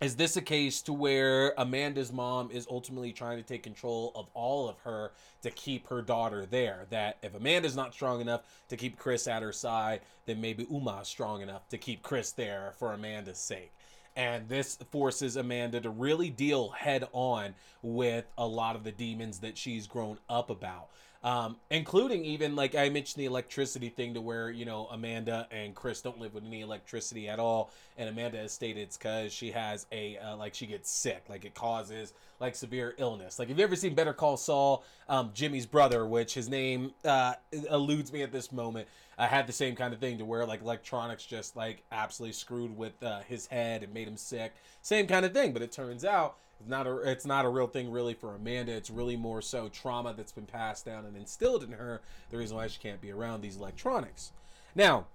is 0.02 0.16
this 0.16 0.38
a 0.38 0.42
case 0.42 0.82
to 0.84 0.94
where 0.94 1.54
Amanda's 1.58 2.14
mom 2.14 2.52
is 2.52 2.66
ultimately 2.72 3.12
trying 3.12 3.38
to 3.38 3.44
take 3.44 3.64
control 3.64 4.14
of 4.16 4.28
all 4.34 4.70
of 4.70 4.80
her 4.80 5.12
to 5.42 5.52
keep 5.52 5.88
her 5.88 6.02
daughter 6.02 6.46
there? 6.46 6.86
That 6.90 7.18
if 7.22 7.36
Amanda's 7.36 7.76
not 7.76 7.94
strong 7.94 8.22
enough 8.22 8.44
to 8.70 8.78
keep 8.78 8.98
Chris 8.98 9.28
at 9.28 9.44
her 9.44 9.52
side, 9.52 10.00
then 10.26 10.40
maybe 10.40 10.66
Umma's 10.72 11.10
strong 11.10 11.42
enough 11.42 11.68
to 11.70 11.78
keep 11.78 12.02
Chris 12.02 12.32
there 12.32 12.74
for 12.78 12.94
Amanda's 12.94 13.40
sake. 13.40 13.74
And 14.16 14.48
this 14.48 14.78
forces 14.90 15.36
Amanda 15.36 15.82
to 15.82 15.90
really 15.90 16.30
deal 16.30 16.70
head 16.70 17.08
on 17.12 17.56
with 17.82 18.26
a 18.38 18.48
lot 18.48 18.76
of 18.76 18.84
the 18.84 18.92
demons 18.92 19.40
that 19.40 19.58
she's 19.58 19.86
grown 19.86 20.18
up 20.30 20.50
about 20.50 20.90
um, 21.24 21.58
including 21.70 22.24
even 22.24 22.56
like 22.56 22.76
I 22.76 22.90
mentioned 22.90 23.22
the 23.22 23.26
electricity 23.26 23.90
thing 23.90 24.14
to 24.14 24.22
where 24.22 24.50
you 24.50 24.66
know 24.66 24.88
Amanda 24.92 25.48
and 25.52 25.76
Chris 25.76 26.02
don't 26.02 26.20
live 26.20 26.34
with 26.34 26.46
any 26.46 26.62
electricity 26.62 27.28
at 27.28 27.40
all, 27.40 27.72
and 27.98 28.08
Amanda 28.08 28.38
has 28.38 28.54
stated 28.54 28.82
it's 28.82 28.98
because 28.98 29.34
she 29.34 29.52
has 29.52 29.86
a 29.92 30.18
uh, 30.18 30.38
like 30.38 30.54
she 30.54 30.66
gets 30.66 30.90
sick, 30.90 31.24
like 31.28 31.44
it 31.44 31.54
causes 31.54 32.14
like 32.40 32.56
severe 32.56 32.96
illness. 32.98 33.38
Like, 33.38 33.50
have 33.50 33.58
you 33.58 33.64
ever 33.64 33.76
seen 33.76 33.96
Better 33.96 34.14
Call 34.14 34.38
Saul? 34.38 34.84
Um, 35.10 35.32
Jimmy's 35.34 35.66
brother, 35.66 36.06
which 36.06 36.34
his 36.34 36.48
name 36.48 36.94
uh, 37.04 37.34
eludes 37.70 38.14
me 38.14 38.22
at 38.22 38.32
this 38.32 38.52
moment, 38.52 38.88
I 39.20 39.28
had 39.28 39.48
the 39.48 39.54
same 39.54 39.76
kind 39.76 39.94
of 39.94 40.00
thing 40.00 40.18
to 40.20 40.26
where 40.26 40.46
like 40.46 40.62
electronics 40.62 41.26
just 41.26 41.58
like 41.58 41.84
absolutely 41.92 42.34
screwed 42.34 42.76
with 42.76 43.04
uh, 43.04 43.20
his 43.28 43.48
head 43.48 43.84
and 43.84 43.94
made 43.94 44.08
him 44.08 44.16
sick. 44.16 44.54
Same 44.82 45.08
kind 45.08 45.26
of 45.26 45.34
thing, 45.34 45.52
but 45.52 45.62
it 45.62 45.74
turns 45.74 46.06
out 46.06 46.38
it's 46.58 46.70
not 46.70 46.88
a 46.88 46.98
it's 47.00 47.26
not 47.26 47.44
a 47.44 47.50
real 47.50 47.68
thing 47.68 47.92
really 47.92 48.14
for 48.14 48.34
Amanda. 48.34 48.72
It's 48.72 48.90
really 48.90 49.18
more 49.18 49.42
so 49.42 49.68
trauma 49.68 50.14
that's 50.16 50.32
been 50.32 50.46
passed 50.46 50.86
down 50.86 51.06
and 51.06 51.18
instilled 51.18 51.64
in 51.64 51.74
her. 51.74 52.02
The 52.30 52.38
reason 52.38 52.56
why 52.56 52.68
she 52.68 52.80
can't 52.80 53.02
be 53.02 53.12
around 53.12 53.42
these 53.42 53.58
electronics. 53.58 54.32
Now, 54.74 55.08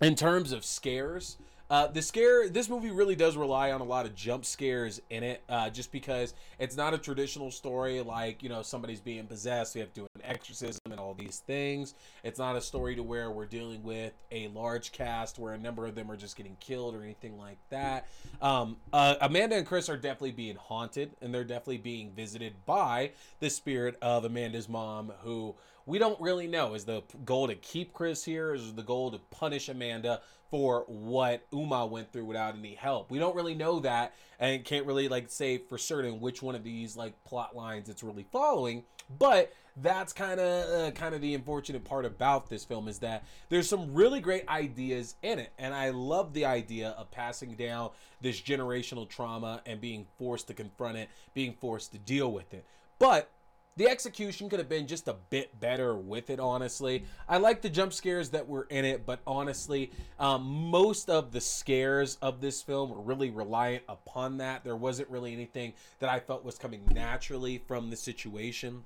in 0.00 0.14
terms 0.14 0.52
of 0.52 0.64
scares, 0.64 1.38
uh, 1.70 1.86
the 1.86 2.00
scare 2.00 2.48
this 2.48 2.68
movie 2.68 2.90
really 2.90 3.14
does 3.14 3.36
rely 3.36 3.72
on 3.72 3.80
a 3.80 3.84
lot 3.84 4.06
of 4.06 4.14
jump 4.14 4.44
scares 4.44 5.00
in 5.10 5.22
it, 5.22 5.42
uh, 5.48 5.68
just 5.68 5.92
because 5.92 6.34
it's 6.58 6.76
not 6.76 6.94
a 6.94 6.98
traditional 6.98 7.50
story 7.50 8.00
like 8.00 8.42
you 8.42 8.48
know 8.48 8.62
somebody's 8.62 9.00
being 9.00 9.26
possessed. 9.26 9.74
We 9.74 9.80
have 9.80 9.92
to 9.94 10.00
do 10.00 10.06
an 10.14 10.22
exorcism 10.24 10.80
and 10.90 10.98
all 10.98 11.14
these 11.14 11.42
things. 11.46 11.94
It's 12.24 12.38
not 12.38 12.56
a 12.56 12.60
story 12.60 12.96
to 12.96 13.02
where 13.02 13.30
we're 13.30 13.46
dealing 13.46 13.82
with 13.82 14.12
a 14.32 14.48
large 14.48 14.92
cast 14.92 15.38
where 15.38 15.54
a 15.54 15.58
number 15.58 15.86
of 15.86 15.94
them 15.94 16.10
are 16.10 16.16
just 16.16 16.36
getting 16.36 16.56
killed 16.58 16.94
or 16.94 17.02
anything 17.02 17.38
like 17.38 17.58
that. 17.68 18.08
Um, 18.40 18.76
uh, 18.92 19.16
Amanda 19.20 19.56
and 19.56 19.66
Chris 19.66 19.88
are 19.88 19.96
definitely 19.96 20.32
being 20.32 20.56
haunted, 20.56 21.10
and 21.20 21.34
they're 21.34 21.44
definitely 21.44 21.78
being 21.78 22.12
visited 22.12 22.54
by 22.64 23.10
the 23.40 23.50
spirit 23.50 23.96
of 24.00 24.24
Amanda's 24.24 24.68
mom, 24.68 25.12
who 25.20 25.54
we 25.88 25.98
don't 25.98 26.20
really 26.20 26.46
know. 26.46 26.74
Is 26.74 26.84
the 26.84 27.02
goal 27.24 27.48
to 27.48 27.54
keep 27.54 27.94
Chris 27.94 28.22
here? 28.22 28.54
Is 28.54 28.74
the 28.74 28.82
goal 28.82 29.10
to 29.10 29.18
punish 29.30 29.70
Amanda 29.70 30.20
for 30.50 30.84
what 30.86 31.50
Umma 31.50 31.88
went 31.88 32.12
through 32.12 32.24
without 32.24 32.56
any 32.56 32.74
help? 32.74 33.10
We 33.10 33.18
don't 33.18 33.36
really 33.36 33.54
know 33.54 33.80
that, 33.80 34.14
and 34.38 34.64
can't 34.64 34.86
really 34.86 35.08
like 35.08 35.30
say 35.30 35.58
for 35.58 35.78
certain 35.78 36.20
which 36.20 36.42
one 36.42 36.54
of 36.54 36.64
these 36.64 36.96
like 36.96 37.22
plot 37.24 37.54
lines 37.54 37.88
it's 37.88 38.02
really 38.02 38.26
following. 38.30 38.84
But 39.18 39.52
that's 39.80 40.12
kind 40.12 40.40
of 40.40 40.70
uh, 40.70 40.90
kind 40.92 41.14
of 41.14 41.20
the 41.20 41.34
unfortunate 41.34 41.84
part 41.84 42.04
about 42.04 42.50
this 42.50 42.64
film 42.64 42.88
is 42.88 42.98
that 42.98 43.24
there's 43.48 43.68
some 43.68 43.94
really 43.94 44.20
great 44.20 44.48
ideas 44.48 45.14
in 45.22 45.38
it, 45.38 45.52
and 45.58 45.74
I 45.74 45.90
love 45.90 46.32
the 46.32 46.44
idea 46.44 46.90
of 46.98 47.10
passing 47.10 47.54
down 47.54 47.90
this 48.20 48.40
generational 48.40 49.08
trauma 49.08 49.62
and 49.66 49.80
being 49.80 50.06
forced 50.18 50.48
to 50.48 50.54
confront 50.54 50.98
it, 50.98 51.08
being 51.34 51.54
forced 51.54 51.92
to 51.92 51.98
deal 51.98 52.32
with 52.32 52.52
it. 52.52 52.64
But 52.98 53.30
the 53.78 53.88
execution 53.88 54.48
could 54.48 54.58
have 54.58 54.68
been 54.68 54.88
just 54.88 55.06
a 55.06 55.14
bit 55.30 55.58
better 55.60 55.96
with 55.96 56.30
it, 56.30 56.40
honestly. 56.40 57.04
I 57.28 57.38
like 57.38 57.62
the 57.62 57.70
jump 57.70 57.92
scares 57.92 58.30
that 58.30 58.48
were 58.48 58.64
in 58.64 58.84
it, 58.84 59.06
but 59.06 59.20
honestly, 59.24 59.92
um, 60.18 60.42
most 60.42 61.08
of 61.08 61.30
the 61.30 61.40
scares 61.40 62.16
of 62.20 62.40
this 62.40 62.60
film 62.60 62.90
were 62.90 63.00
really 63.00 63.30
reliant 63.30 63.84
upon 63.88 64.38
that. 64.38 64.64
There 64.64 64.74
wasn't 64.74 65.08
really 65.10 65.32
anything 65.32 65.74
that 66.00 66.10
I 66.10 66.18
felt 66.18 66.44
was 66.44 66.58
coming 66.58 66.82
naturally 66.92 67.58
from 67.58 67.88
the 67.88 67.96
situation. 67.96 68.82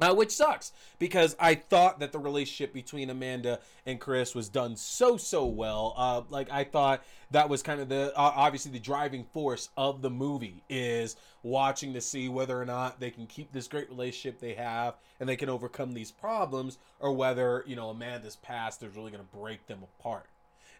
Uh, 0.00 0.12
which 0.12 0.32
sucks 0.32 0.72
because 0.98 1.36
I 1.38 1.54
thought 1.54 2.00
that 2.00 2.10
the 2.10 2.18
relationship 2.18 2.74
between 2.74 3.10
Amanda 3.10 3.60
and 3.86 4.00
Chris 4.00 4.34
was 4.34 4.48
done 4.48 4.76
so 4.76 5.16
so 5.16 5.46
well. 5.46 5.94
Uh, 5.96 6.22
like 6.30 6.50
I 6.50 6.64
thought 6.64 7.04
that 7.30 7.48
was 7.48 7.62
kind 7.62 7.80
of 7.80 7.88
the 7.88 8.12
uh, 8.16 8.32
obviously 8.34 8.72
the 8.72 8.80
driving 8.80 9.24
force 9.24 9.68
of 9.76 10.02
the 10.02 10.10
movie 10.10 10.64
is 10.68 11.16
watching 11.44 11.92
to 11.94 12.00
see 12.00 12.28
whether 12.28 12.60
or 12.60 12.64
not 12.64 12.98
they 12.98 13.10
can 13.10 13.26
keep 13.26 13.52
this 13.52 13.68
great 13.68 13.88
relationship 13.88 14.40
they 14.40 14.54
have 14.54 14.94
and 15.20 15.28
they 15.28 15.36
can 15.36 15.48
overcome 15.48 15.94
these 15.94 16.10
problems, 16.10 16.78
or 16.98 17.12
whether 17.12 17.62
you 17.66 17.76
know 17.76 17.90
Amanda's 17.90 18.36
past 18.36 18.82
is 18.82 18.96
really 18.96 19.12
going 19.12 19.24
to 19.24 19.36
break 19.36 19.66
them 19.68 19.84
apart. 20.00 20.26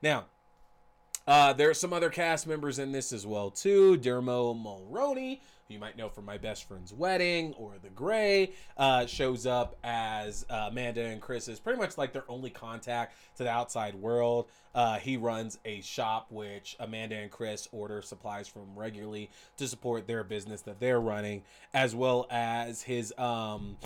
Now, 0.03 0.25
uh, 1.27 1.53
there 1.53 1.71
are 1.71 1.75
some 1.75 1.93
other 1.93 2.11
cast 2.11 2.47
members 2.47 2.79
in 2.79 2.93
this 2.93 3.13
as 3.13 3.27
well 3.27 3.51
too. 3.51 3.97
Dermot 3.97 4.57
Mulroney, 4.57 5.41
who 5.67 5.75
you 5.75 5.81
might 5.81 5.97
know 5.97 6.09
from 6.09 6.25
My 6.25 6.39
Best 6.39 6.69
Friend's 6.69 6.93
Wedding 6.93 7.55
or 7.55 7.75
The 7.83 7.89
Grey, 7.89 8.53
uh, 8.77 9.07
shows 9.07 9.47
up 9.47 9.77
as 9.83 10.45
uh, 10.51 10.69
Amanda 10.71 11.03
and 11.03 11.21
Chris 11.21 11.49
is 11.49 11.59
pretty 11.59 11.79
much 11.79 11.97
like 11.97 12.13
their 12.13 12.25
only 12.29 12.51
contact 12.51 13.17
to 13.37 13.45
the 13.45 13.51
outside 13.51 13.95
world. 13.95 14.49
Uh, 14.75 14.99
he 14.99 15.17
runs 15.17 15.59
a 15.65 15.81
shop 15.81 16.27
which 16.31 16.77
Amanda 16.81 17.17
and 17.17 17.31
Chris 17.31 17.69
order 17.73 18.03
supplies 18.03 18.49
from 18.49 18.77
regularly 18.77 19.31
to 19.57 19.67
support 19.67 20.07
their 20.07 20.25
business 20.25 20.63
that 20.63 20.81
they're 20.81 21.01
running, 21.01 21.43
as 21.73 21.95
well 21.95 22.27
as 22.31 22.83
his 22.83 23.15
um. 23.17 23.77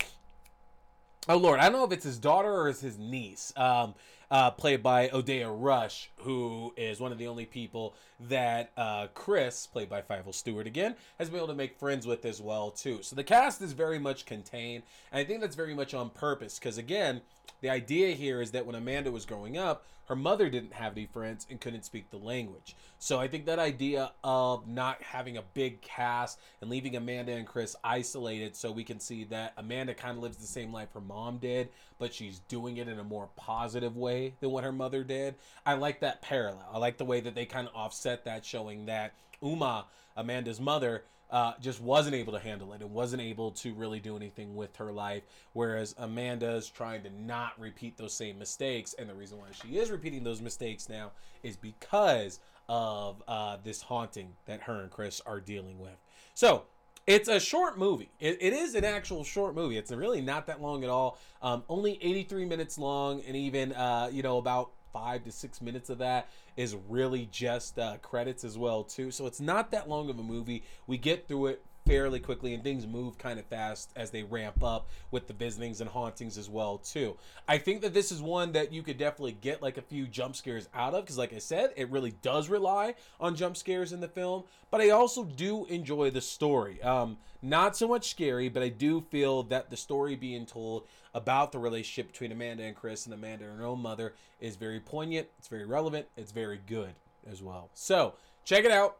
Oh 1.27 1.37
Lord, 1.37 1.59
I 1.59 1.63
don't 1.63 1.73
know 1.73 1.83
if 1.85 1.91
it's 1.91 2.05
his 2.05 2.17
daughter 2.17 2.51
or 2.51 2.69
it's 2.69 2.81
his 2.81 2.97
niece. 2.97 3.53
Um, 3.55 3.93
uh, 4.31 4.51
played 4.51 4.83
by 4.83 5.07
Odeya 5.09 5.53
Rush, 5.55 6.11
who 6.17 6.73
is 6.77 6.99
one 6.99 7.11
of 7.11 7.17
the 7.17 7.27
only 7.27 7.45
people 7.45 7.95
that 8.19 8.71
uh, 8.77 9.07
Chris, 9.13 9.65
played 9.65 9.89
by 9.89 10.01
Fivel 10.01 10.33
Stewart 10.33 10.67
again, 10.67 10.95
has 11.17 11.29
been 11.29 11.37
able 11.37 11.47
to 11.47 11.53
make 11.53 11.79
friends 11.79 12.05
with 12.05 12.25
as 12.25 12.41
well 12.41 12.69
too. 12.71 12.99
So 13.01 13.15
the 13.15 13.23
cast 13.23 13.61
is 13.61 13.73
very 13.73 13.99
much 13.99 14.25
contained, 14.25 14.83
and 15.11 15.19
I 15.19 15.23
think 15.23 15.41
that's 15.41 15.55
very 15.55 15.73
much 15.73 15.93
on 15.93 16.09
purpose 16.09 16.59
because 16.59 16.77
again, 16.77 17.21
the 17.61 17.69
idea 17.69 18.15
here 18.15 18.41
is 18.41 18.51
that 18.51 18.65
when 18.65 18.75
Amanda 18.75 19.11
was 19.11 19.25
growing 19.25 19.57
up, 19.57 19.85
her 20.09 20.15
mother 20.15 20.49
didn't 20.49 20.73
have 20.73 20.93
any 20.93 21.05
friends 21.05 21.45
and 21.51 21.61
couldn't 21.61 21.85
speak 21.85 22.09
the 22.09 22.17
language. 22.17 22.75
So 22.97 23.19
I 23.19 23.27
think 23.27 23.45
that 23.45 23.59
idea 23.59 24.11
of 24.23 24.67
not 24.67 25.01
having 25.03 25.37
a 25.37 25.43
big 25.53 25.81
cast 25.81 26.39
and 26.61 26.69
leaving 26.69 26.95
Amanda 26.95 27.31
and 27.33 27.45
Chris 27.45 27.75
isolated 27.83 28.55
so 28.55 28.71
we 28.71 28.83
can 28.83 28.99
see 28.99 29.23
that 29.25 29.53
Amanda 29.55 29.93
kind 29.93 30.17
of 30.17 30.23
lives 30.23 30.37
the 30.37 30.47
same 30.47 30.73
life 30.73 30.93
her 30.93 30.99
mom 30.99 31.37
did, 31.37 31.69
but 31.99 32.11
she's 32.11 32.39
doing 32.39 32.77
it 32.77 32.87
in 32.87 32.97
a 32.97 33.03
more 33.03 33.29
positive 33.35 33.95
way 33.95 34.33
than 34.39 34.49
what 34.49 34.63
her 34.63 34.71
mother 34.71 35.03
did. 35.03 35.35
I 35.63 35.75
like 35.75 35.99
that 35.99 36.23
parallel. 36.23 36.67
I 36.73 36.79
like 36.79 36.97
the 36.97 37.05
way 37.05 37.19
that 37.19 37.35
they 37.35 37.45
kind 37.45 37.67
of 37.67 37.75
offset 37.75 38.25
that, 38.25 38.43
showing 38.43 38.87
that 38.87 39.13
Umma, 39.43 39.85
Amanda's 40.17 40.59
mother, 40.59 41.03
uh, 41.29 41.53
just 41.61 41.81
wasn't 41.81 42.15
able 42.15 42.33
to 42.33 42.39
handle 42.39 42.73
it 42.73 42.81
and 42.81 42.91
wasn't 42.91 43.21
able 43.21 43.51
to 43.51 43.73
really 43.73 43.99
do 43.99 44.15
anything 44.15 44.55
with 44.55 44.75
her 44.77 44.91
life. 44.91 45.23
Whereas 45.53 45.95
Amanda's 45.97 46.69
trying 46.69 47.03
to 47.03 47.09
not 47.09 47.59
repeat 47.59 47.97
those 47.97 48.13
same 48.13 48.39
mistakes. 48.39 48.95
And 48.97 49.09
the 49.09 49.13
reason 49.13 49.37
why 49.37 49.47
she 49.51 49.77
is 49.77 49.91
repeating 49.91 50.23
those 50.23 50.41
mistakes 50.41 50.89
now 50.89 51.11
is 51.43 51.55
because 51.55 52.39
of 52.67 53.23
uh, 53.27 53.57
this 53.63 53.81
haunting 53.81 54.33
that 54.45 54.61
her 54.61 54.81
and 54.81 54.91
Chris 54.91 55.21
are 55.25 55.39
dealing 55.39 55.79
with. 55.79 55.97
So 56.33 56.63
it's 57.07 57.27
a 57.27 57.39
short 57.39 57.77
movie. 57.77 58.11
It, 58.19 58.37
it 58.39 58.53
is 58.53 58.75
an 58.75 58.85
actual 58.85 59.23
short 59.23 59.55
movie. 59.55 59.77
It's 59.77 59.91
really 59.91 60.21
not 60.21 60.45
that 60.47 60.61
long 60.61 60.83
at 60.83 60.89
all. 60.89 61.17
Um, 61.41 61.63
only 61.67 61.97
83 62.01 62.45
minutes 62.45 62.77
long, 62.77 63.21
and 63.25 63.35
even 63.35 63.73
uh, 63.73 64.09
you 64.11 64.21
know 64.21 64.37
about 64.37 64.71
five 64.91 65.23
to 65.23 65.31
six 65.31 65.61
minutes 65.61 65.89
of 65.89 65.99
that 65.99 66.29
is 66.57 66.75
really 66.87 67.27
just 67.31 67.79
uh, 67.79 67.97
credits 68.01 68.43
as 68.43 68.57
well 68.57 68.83
too. 68.83 69.11
So 69.11 69.25
it's 69.25 69.39
not 69.39 69.71
that 69.71 69.89
long 69.89 70.09
of 70.09 70.19
a 70.19 70.23
movie. 70.23 70.63
We 70.87 70.97
get 70.97 71.27
through 71.27 71.47
it 71.47 71.65
fairly 71.89 72.19
quickly 72.19 72.53
and 72.53 72.63
things 72.63 72.85
move 72.85 73.17
kind 73.17 73.39
of 73.39 73.45
fast 73.45 73.91
as 73.95 74.11
they 74.11 74.21
ramp 74.21 74.63
up 74.63 74.89
with 75.09 75.25
the 75.25 75.33
visitings 75.33 75.81
and 75.81 75.89
hauntings 75.89 76.37
as 76.37 76.47
well 76.47 76.77
too. 76.77 77.17
I 77.47 77.57
think 77.57 77.81
that 77.81 77.95
this 77.95 78.11
is 78.11 78.21
one 78.21 78.51
that 78.51 78.71
you 78.71 78.83
could 78.83 78.99
definitely 78.99 79.31
get 79.31 79.63
like 79.63 79.77
a 79.77 79.81
few 79.81 80.05
jump 80.05 80.35
scares 80.35 80.69
out 80.75 80.93
of 80.93 81.03
because 81.03 81.17
like 81.17 81.33
i 81.33 81.39
said 81.39 81.73
it 81.75 81.89
really 81.89 82.11
does 82.21 82.47
rely 82.47 82.93
on 83.19 83.35
jump 83.35 83.57
scares 83.57 83.91
in 83.91 84.01
the 84.01 84.07
film 84.07 84.43
but 84.69 84.81
i 84.81 84.91
also 84.91 85.23
do 85.23 85.65
enjoy 85.65 86.11
the 86.11 86.21
story. 86.21 86.79
Um 86.83 87.17
not 87.41 87.75
so 87.75 87.87
much 87.87 88.11
scary 88.11 88.49
but 88.49 88.61
i 88.61 88.69
do 88.69 89.01
feel 89.01 89.41
that 89.43 89.71
the 89.71 89.77
story 89.77 90.15
being 90.15 90.45
told 90.45 90.85
about 91.15 91.51
the 91.51 91.57
relationship 91.57 92.11
between 92.11 92.31
amanda 92.31 92.63
and 92.63 92.75
chris 92.75 93.05
and 93.05 93.15
amanda 93.15 93.45
and 93.45 93.59
her 93.59 93.65
own 93.65 93.81
mother 93.81 94.13
is 94.39 94.57
very 94.57 94.79
poignant 94.79 95.27
it's 95.39 95.47
very 95.47 95.65
relevant 95.65 96.05
it's 96.15 96.31
very 96.31 96.59
good 96.67 96.93
as 97.29 97.41
well. 97.41 97.69
So 97.73 98.13
check 98.45 98.65
it 98.65 98.71
out 98.71 98.97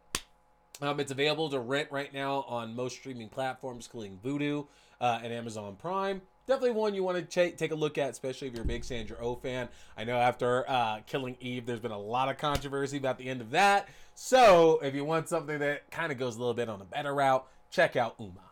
um, 0.81 0.99
it's 0.99 1.11
available 1.11 1.49
to 1.49 1.59
rent 1.59 1.89
right 1.91 2.13
now 2.13 2.45
on 2.47 2.75
most 2.75 2.97
streaming 2.97 3.29
platforms, 3.29 3.85
including 3.85 4.17
Vudu 4.23 4.67
uh, 5.01 5.19
and 5.23 5.33
Amazon 5.33 5.75
Prime. 5.75 6.21
Definitely 6.47 6.71
one 6.71 6.95
you 6.95 7.03
want 7.03 7.17
to 7.17 7.51
ch- 7.51 7.57
take 7.57 7.71
a 7.71 7.75
look 7.75 7.97
at, 7.97 8.09
especially 8.09 8.47
if 8.47 8.53
you're 8.53 8.63
a 8.63 8.67
big 8.67 8.83
Sandra 8.83 9.17
O 9.19 9.29
oh 9.29 9.35
fan. 9.35 9.69
I 9.97 10.03
know 10.03 10.17
after 10.17 10.67
uh, 10.69 11.01
Killing 11.05 11.37
Eve, 11.39 11.65
there's 11.65 11.79
been 11.79 11.91
a 11.91 11.99
lot 11.99 12.29
of 12.29 12.37
controversy 12.37 12.97
about 12.97 13.17
the 13.17 13.29
end 13.29 13.41
of 13.41 13.51
that. 13.51 13.87
So 14.15 14.79
if 14.81 14.95
you 14.95 15.05
want 15.05 15.29
something 15.29 15.59
that 15.59 15.91
kind 15.91 16.11
of 16.11 16.17
goes 16.17 16.35
a 16.35 16.39
little 16.39 16.53
bit 16.53 16.67
on 16.69 16.81
a 16.81 16.85
better 16.85 17.13
route, 17.13 17.45
check 17.69 17.95
out 17.95 18.17
Umma. 18.17 18.49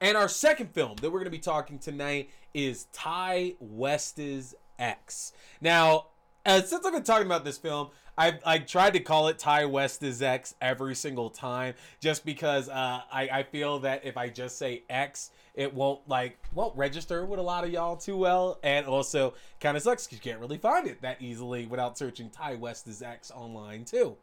And 0.00 0.16
our 0.16 0.28
second 0.28 0.72
film 0.72 0.96
that 0.96 1.10
we're 1.10 1.20
going 1.20 1.24
to 1.24 1.30
be 1.30 1.38
talking 1.38 1.78
tonight 1.78 2.30
is 2.52 2.86
Ti 2.92 3.56
West's 3.60 4.54
X. 4.78 5.32
Now, 5.60 6.06
uh, 6.44 6.60
since 6.62 6.84
I've 6.84 6.92
been 6.92 7.04
talking 7.04 7.26
about 7.26 7.44
this 7.44 7.56
film, 7.56 7.90
I 8.16 8.38
I 8.44 8.58
tried 8.58 8.92
to 8.94 9.00
call 9.00 9.28
it 9.28 9.38
Ti 9.38 9.64
West's 9.64 10.22
X 10.22 10.54
every 10.60 10.94
single 10.94 11.30
time, 11.30 11.74
just 12.00 12.24
because 12.24 12.68
uh, 12.68 13.00
I 13.12 13.28
I 13.32 13.42
feel 13.42 13.80
that 13.80 14.04
if 14.04 14.16
I 14.16 14.28
just 14.28 14.58
say 14.58 14.84
X, 14.88 15.30
it 15.54 15.74
won't 15.74 16.08
like 16.08 16.38
won't 16.54 16.76
register 16.76 17.24
with 17.24 17.40
a 17.40 17.42
lot 17.42 17.64
of 17.64 17.70
y'all 17.70 17.96
too 17.96 18.16
well, 18.16 18.58
and 18.62 18.86
also 18.86 19.34
kind 19.60 19.76
of 19.76 19.82
sucks 19.82 20.06
because 20.06 20.24
you 20.24 20.30
can't 20.30 20.40
really 20.40 20.58
find 20.58 20.86
it 20.86 21.02
that 21.02 21.20
easily 21.20 21.66
without 21.66 21.98
searching 21.98 22.30
Ti 22.30 22.56
West's 22.56 23.02
X 23.02 23.30
online 23.30 23.84
too. 23.84 24.16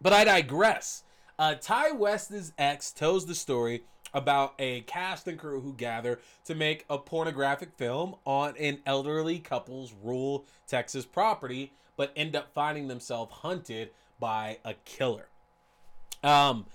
But 0.00 0.12
I 0.12 0.24
digress. 0.24 1.04
Uh, 1.38 1.54
Ti 1.54 1.92
West's 1.94 2.52
X 2.58 2.92
tells 2.92 3.26
the 3.26 3.34
story 3.34 3.84
about 4.14 4.54
a 4.58 4.80
cast 4.82 5.26
and 5.28 5.38
crew 5.38 5.60
who 5.60 5.72
gather 5.74 6.20
to 6.44 6.54
make 6.54 6.84
a 6.88 6.98
pornographic 6.98 7.72
film 7.76 8.14
on 8.24 8.56
an 8.58 8.78
elderly 8.86 9.38
couple's 9.38 9.94
rural 10.02 10.46
Texas 10.66 11.04
property 11.04 11.72
but 11.96 12.12
end 12.16 12.34
up 12.34 12.52
finding 12.54 12.88
themselves 12.88 13.32
hunted 13.32 13.90
by 14.18 14.58
a 14.64 14.74
killer. 14.84 15.28
Um, 16.22 16.66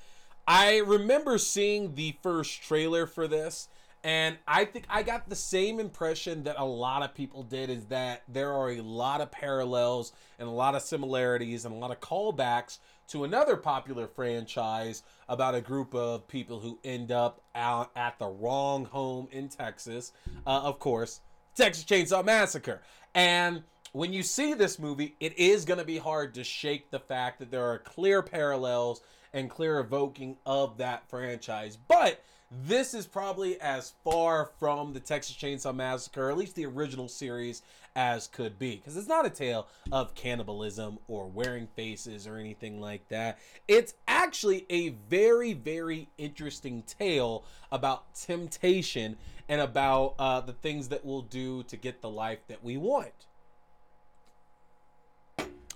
I 0.47 0.77
remember 0.77 1.37
seeing 1.37 1.95
the 1.95 2.15
first 2.21 2.61
trailer 2.61 3.05
for 3.05 3.27
this, 3.27 3.67
and 4.03 4.37
I 4.47 4.65
think 4.65 4.85
I 4.89 5.03
got 5.03 5.27
the 5.27 5.35
same 5.35 5.79
impression 5.79 6.43
that 6.43 6.55
a 6.57 6.65
lot 6.65 7.03
of 7.03 7.13
people 7.13 7.43
did 7.43 7.69
is 7.69 7.85
that 7.85 8.23
there 8.27 8.53
are 8.53 8.71
a 8.71 8.81
lot 8.81 9.21
of 9.21 9.31
parallels 9.31 10.13
and 10.39 10.47
a 10.47 10.51
lot 10.51 10.75
of 10.75 10.81
similarities 10.81 11.65
and 11.65 11.73
a 11.73 11.77
lot 11.77 11.91
of 11.91 11.99
callbacks 11.99 12.79
to 13.07 13.23
another 13.23 13.55
popular 13.55 14.07
franchise 14.07 15.03
about 15.29 15.55
a 15.55 15.61
group 15.61 15.93
of 15.95 16.27
people 16.27 16.59
who 16.59 16.79
end 16.83 17.11
up 17.11 17.41
out 17.55 17.91
at 17.95 18.19
the 18.19 18.27
wrong 18.27 18.85
home 18.85 19.27
in 19.31 19.49
Texas. 19.49 20.11
Uh, 20.45 20.61
of 20.63 20.79
course, 20.79 21.21
Texas 21.55 21.85
Chainsaw 21.85 22.23
Massacre. 22.23 22.81
And 23.15 23.63
when 23.93 24.13
you 24.13 24.23
see 24.23 24.53
this 24.53 24.77
movie, 24.77 25.15
it 25.19 25.37
is 25.37 25.65
going 25.65 25.79
to 25.79 25.85
be 25.85 25.97
hard 25.97 26.33
to 26.35 26.43
shake 26.43 26.91
the 26.91 26.99
fact 26.99 27.39
that 27.39 27.51
there 27.51 27.65
are 27.65 27.79
clear 27.79 28.21
parallels 28.21 29.01
and 29.33 29.49
clear 29.49 29.79
evoking 29.79 30.37
of 30.45 30.77
that 30.77 31.09
franchise. 31.09 31.77
But 31.77 32.21
this 32.49 32.93
is 32.93 33.05
probably 33.05 33.59
as 33.59 33.93
far 34.03 34.51
from 34.59 34.93
the 34.93 34.99
Texas 34.99 35.35
Chainsaw 35.35 35.75
Massacre, 35.75 36.29
at 36.29 36.37
least 36.37 36.55
the 36.55 36.65
original 36.65 37.07
series, 37.09 37.61
as 37.95 38.27
could 38.27 38.57
be. 38.57 38.77
Because 38.77 38.95
it's 38.95 39.07
not 39.07 39.25
a 39.25 39.29
tale 39.29 39.67
of 39.91 40.15
cannibalism 40.15 40.99
or 41.07 41.27
wearing 41.27 41.67
faces 41.75 42.25
or 42.25 42.37
anything 42.37 42.79
like 42.79 43.07
that. 43.09 43.37
It's 43.67 43.95
actually 44.07 44.65
a 44.69 44.89
very, 45.09 45.53
very 45.53 46.09
interesting 46.17 46.83
tale 46.83 47.43
about 47.71 48.13
temptation 48.15 49.17
and 49.49 49.61
about 49.61 50.15
uh, 50.17 50.41
the 50.41 50.53
things 50.53 50.89
that 50.89 51.05
we'll 51.05 51.21
do 51.21 51.63
to 51.63 51.75
get 51.75 52.01
the 52.01 52.09
life 52.09 52.39
that 52.47 52.63
we 52.63 52.77
want. 52.77 53.27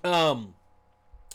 Um, 0.03 0.55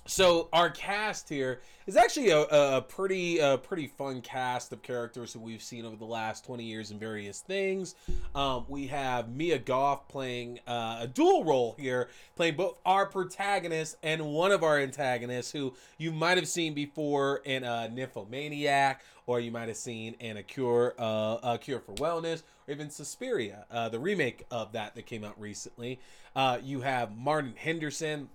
so 0.07 0.49
our 0.53 0.71
cast 0.71 1.29
here 1.29 1.61
is 1.87 1.97
actually 1.97 2.31
a, 2.31 2.43
a 2.43 2.83
pretty 2.83 3.39
a 3.39 3.59
pretty 3.59 3.87
fun 3.87 4.21
cast 4.21 4.73
of 4.73 4.83
characters 4.83 5.33
who 5.33 5.41
we've 5.41 5.63
seen 5.63 5.85
over 5.85 5.97
the 5.97 6.05
last 6.05 6.45
20 6.45 6.65
years 6.65 6.91
in 6.91 6.99
various 6.99 7.41
things. 7.41 7.95
Um, 8.35 8.65
we 8.69 8.87
have 8.89 9.29
mia 9.29 9.59
goth 9.59 10.09
playing 10.09 10.61
uh, 10.67 10.99
a 11.01 11.07
dual 11.07 11.45
role 11.45 11.77
here 11.79 12.09
playing 12.35 12.57
both 12.57 12.79
our 12.85 13.07
protagonist 13.07 13.97
and 14.03 14.25
one 14.25 14.53
of 14.53 14.63
our 14.63 14.79
antagonists 14.79 15.51
who 15.53 15.75
you 15.99 16.13
might 16.13 16.39
have 16.39 16.49
seen 16.49 16.75
before 16.75 17.41
in 17.45 17.65
a 17.65 17.89
nymphomaniac 17.89 19.03
or 19.27 19.41
you 19.41 19.51
might 19.51 19.69
have 19.69 19.77
seen 19.77 20.15
in 20.21 20.37
a 20.37 20.43
cure 20.43 20.95
uh, 20.99 21.39
a 21.43 21.59
cure 21.59 21.81
for 21.81 21.95
wellness 21.95 22.43
or 22.67 22.75
even 22.75 22.91
suspiria 22.91 23.65
uh, 23.71 23.89
the 23.89 23.99
remake 23.99 24.45
of 24.51 24.73
that 24.73 24.95
that 24.95 25.07
came 25.07 25.25
out 25.25 25.39
recently. 25.41 25.99
Uh, 26.35 26.59
you 26.63 26.81
have 26.81 27.17
martin 27.17 27.55
henderson 27.57 28.29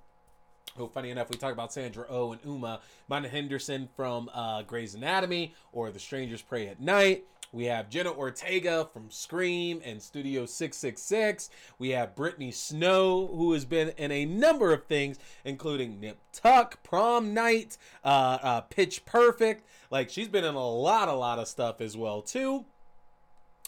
who, 0.78 0.88
funny 0.88 1.10
enough, 1.10 1.30
we 1.30 1.38
talk 1.38 1.54
about 1.54 1.74
Sandra 1.74 2.06
O 2.10 2.30
oh 2.30 2.32
and 2.32 2.42
Umma, 2.44 2.80
Martin 3.08 3.30
Henderson 3.30 3.90
from 3.96 4.30
uh, 4.34 4.62
Grey's 4.64 4.96
Anatomy 4.96 5.54
or 5.72 5.92
The 5.92 6.00
Strangers 6.00 6.42
Prey 6.42 6.68
at 6.68 6.80
Night, 6.80 7.26
We 7.52 7.66
have 7.66 7.90
Jenna 7.90 8.12
Ortega 8.12 8.88
from 8.94 9.12
Scream 9.12 9.82
and 9.84 10.02
Studio 10.02 10.46
666. 10.46 11.50
We 11.78 11.90
have 11.90 12.16
Brittany 12.16 12.52
Snow, 12.52 13.28
who 13.28 13.52
has 13.54 13.66
been 13.66 13.90
in 13.98 14.12
a 14.12 14.26
number 14.26 14.72
of 14.72 14.86
things, 14.86 15.20
including 15.44 16.00
Nip 16.00 16.20
Tuck, 16.32 16.82
Prom 16.84 17.34
Night, 17.34 17.78
uh, 18.06 18.38
uh, 18.42 18.62
Pitch 18.62 19.06
Perfect. 19.06 19.66
Like, 19.90 20.10
she's 20.10 20.30
been 20.30 20.46
in 20.46 20.56
a 20.56 20.70
lot, 20.70 21.10
a 21.10 21.14
lot 21.14 21.40
of 21.40 21.50
stuff 21.50 21.82
as 21.82 21.98
well, 21.98 22.22
too. 22.22 22.66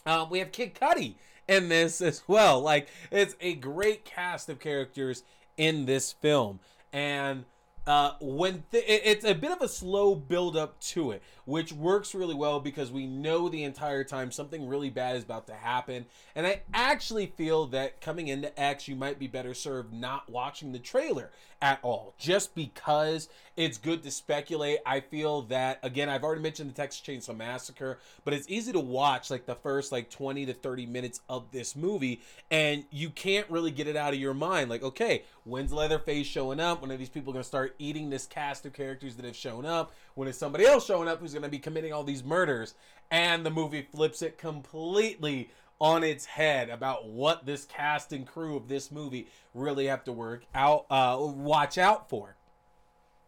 Um, 0.06 0.30
we 0.30 0.39
have 0.39 0.52
Kid 0.52 0.76
Cudi 0.76 1.16
in 1.48 1.68
this 1.68 2.02
as 2.02 2.24
well. 2.28 2.62
Like, 2.62 2.88
it's 3.12 3.36
a 3.42 3.56
great 3.56 4.06
cast 4.06 4.48
of 4.48 4.60
characters 4.60 5.24
in 5.58 5.86
this 5.86 6.13
film. 6.13 6.60
And 6.94 7.46
uh, 7.86 8.12
when 8.22 8.64
th- 8.72 8.86
it's 8.88 9.26
a 9.26 9.34
bit 9.34 9.52
of 9.52 9.62
a 9.62 9.68
slow 9.68 10.16
build 10.16 10.56
up 10.56 10.80
to 10.80 11.12
it, 11.12 11.22
which 11.46 11.74
works 11.74 12.16
really 12.16 12.34
well 12.34 12.62
because 12.62 12.92
we 12.92 13.06
know 13.06 13.50
the 13.50 13.64
entire 13.64 14.06
time 14.06 14.32
something 14.32 14.68
really 14.68 14.90
bad 14.90 15.18
is 15.18 15.24
about 15.24 15.48
to 15.48 15.54
happen. 15.54 16.06
And 16.34 16.48
I 16.48 16.62
actually 16.74 17.26
feel 17.26 17.66
that 17.68 18.00
coming 18.00 18.30
into 18.30 18.58
X, 18.58 18.88
you 18.88 18.96
might 18.96 19.20
be 19.20 19.28
better 19.28 19.54
served 19.54 19.94
not 19.94 20.30
watching 20.30 20.72
the 20.72 20.80
trailer 20.80 21.32
at 21.62 21.80
all, 21.82 22.14
just 22.18 22.56
because 22.56 23.28
it's 23.58 23.78
good 23.78 24.04
to 24.04 24.12
speculate. 24.12 24.80
I 24.86 25.02
feel 25.02 25.44
that 25.44 25.80
again, 25.84 26.10
I've 26.10 26.24
already 26.24 26.42
mentioned 26.42 26.70
the 26.70 26.74
Texas 26.74 27.02
Chainsaw 27.06 27.36
Massacre, 27.36 28.00
but 28.24 28.34
it's 28.34 28.50
easy 28.50 28.72
to 28.72 28.80
watch 28.80 29.30
like 29.30 29.46
the 29.46 29.56
first 29.56 29.92
like 29.92 30.10
20 30.10 30.46
to 30.46 30.54
30 30.54 30.86
minutes 30.86 31.20
of 31.28 31.52
this 31.52 31.76
movie, 31.76 32.22
and 32.50 32.86
you 32.92 33.10
can't 33.10 33.50
really 33.50 33.72
get 33.72 33.88
it 33.88 33.98
out 33.98 34.14
of 34.14 34.20
your 34.20 34.34
mind. 34.34 34.70
Like, 34.70 34.84
okay, 34.84 35.24
when's 35.44 35.74
Leatherface 35.74 36.28
showing 36.28 36.60
up? 36.60 36.82
When 36.82 36.92
are 36.92 36.98
these 36.98 37.10
people 37.10 37.34
gonna 37.34 37.44
start 37.44 37.76
eating 37.80 38.10
this 38.10 38.26
cast 38.26 38.66
of 38.66 38.74
characters 38.74 39.16
that 39.16 39.26
have 39.26 39.36
shown 39.36 39.66
up? 39.66 39.94
When 40.16 40.28
is 40.28 40.38
somebody 40.38 40.66
else 40.66 40.86
showing 40.86 41.08
up 41.08 41.20
who's 41.20 41.34
gonna 41.34 41.50
be 41.50 41.60
committing 41.60 41.94
all 41.94 42.04
these 42.04 42.24
murders? 42.24 42.76
And 43.12 43.46
the 43.46 43.52
movie 43.52 43.88
flips 43.92 44.22
it 44.22 44.38
completely 44.38 45.50
on 45.80 46.04
its 46.04 46.26
head 46.26 46.70
about 46.70 47.08
what 47.08 47.46
this 47.46 47.66
cast 47.66 48.14
and 48.14 48.26
crew 48.26 48.56
of 48.56 48.68
this 48.68 48.92
movie 48.92 49.28
really 49.54 49.88
have 49.88 50.04
to 50.06 50.12
work 50.12 50.46
out, 50.56 50.86
uh, 50.90 51.18
watch 51.20 51.78
out 51.78 52.10
for. 52.10 52.36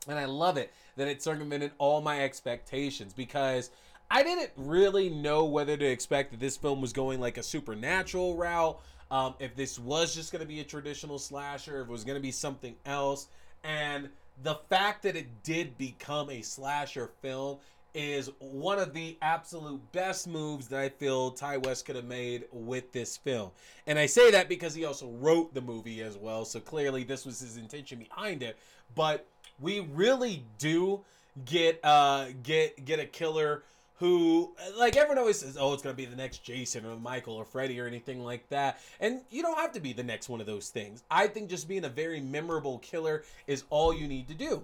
And 0.08 0.18
I 0.18 0.26
love 0.26 0.58
it 0.58 0.72
that 0.96 1.08
it 1.08 1.22
circumvented 1.22 1.72
all 1.78 2.02
my 2.02 2.22
expectations 2.22 3.14
because 3.14 3.72
I 4.10 4.24
didn't 4.24 4.52
really 4.56 5.10
know 5.10 5.46
whether 5.46 5.76
to 5.76 5.86
expect 5.86 6.32
that 6.32 6.40
this 6.40 6.58
film 6.58 6.80
was 6.80 6.94
going 6.94 7.20
like 7.20 7.38
a 7.38 7.44
supernatural 7.44 8.36
route, 8.36 8.80
um, 9.12 9.36
if 9.40 9.56
this 9.56 9.78
was 9.78 10.16
just 10.16 10.32
going 10.32 10.42
to 10.42 10.48
be 10.48 10.60
a 10.60 10.64
traditional 10.64 11.20
slasher, 11.20 11.82
if 11.82 11.88
it 11.88 11.92
was 11.92 12.04
going 12.04 12.16
to 12.16 12.22
be 12.22 12.32
something 12.32 12.76
else. 12.86 13.28
And 13.64 14.10
the 14.44 14.56
fact 14.70 15.04
that 15.04 15.16
it 15.16 15.44
did 15.44 15.78
become 15.78 16.30
a 16.30 16.42
slasher 16.42 17.12
film 17.22 17.58
is 17.94 18.30
one 18.40 18.78
of 18.78 18.94
the 18.94 19.18
absolute 19.22 19.80
best 19.94 20.28
moves 20.28 20.68
that 20.68 20.82
I 20.82 20.90
feel 20.90 21.32
Ti 21.32 21.58
West 21.58 21.86
could 21.86 21.96
have 21.96 22.06
made 22.06 22.44
with 22.52 22.92
this 22.92 23.16
film. 23.16 23.52
And 23.88 23.98
I 23.98 24.06
say 24.06 24.32
that 24.32 24.50
because 24.50 24.76
he 24.76 24.84
also 24.84 25.08
wrote 25.12 25.54
the 25.54 25.62
movie 25.62 26.02
as 26.02 26.18
well, 26.18 26.44
so 26.44 26.60
clearly 26.60 27.06
this 27.06 27.26
was 27.26 27.40
his 27.40 27.56
intention 27.56 28.00
behind 28.00 28.44
it. 28.44 28.58
But 28.96 29.26
we 29.62 29.80
really 29.80 30.44
do 30.58 31.02
get 31.46 31.80
uh 31.84 32.28
get 32.44 32.86
get 32.86 33.00
a 33.00 33.06
killer 33.06 33.64
who 33.98 34.54
like 34.78 34.96
everyone 34.96 35.18
always 35.18 35.40
says 35.40 35.58
oh 35.60 35.74
it's 35.74 35.82
gonna 35.82 35.96
be 35.96 36.06
the 36.06 36.16
next 36.16 36.44
jason 36.44 36.86
or 36.86 36.98
michael 36.98 37.36
or 37.36 37.46
freddy 37.46 37.80
or 37.80 37.88
anything 37.88 38.24
like 38.24 38.48
that. 38.50 38.80
And 39.00 39.22
you 39.30 39.42
don't 39.42 39.58
have 39.58 39.72
to 39.74 39.80
be 39.80 39.94
the 39.94 40.04
next 40.04 40.30
one 40.30 40.42
of 40.42 40.48
those 40.48 40.70
things. 40.70 41.04
I 41.10 41.28
think 41.28 41.50
just 41.50 41.68
being 41.68 41.86
a 41.86 41.90
very 41.90 42.22
memorable 42.22 42.80
killer 42.80 43.24
is 43.48 43.64
all 43.70 43.94
you 43.94 44.08
need 44.08 44.28
to 44.28 44.34
do 44.34 44.64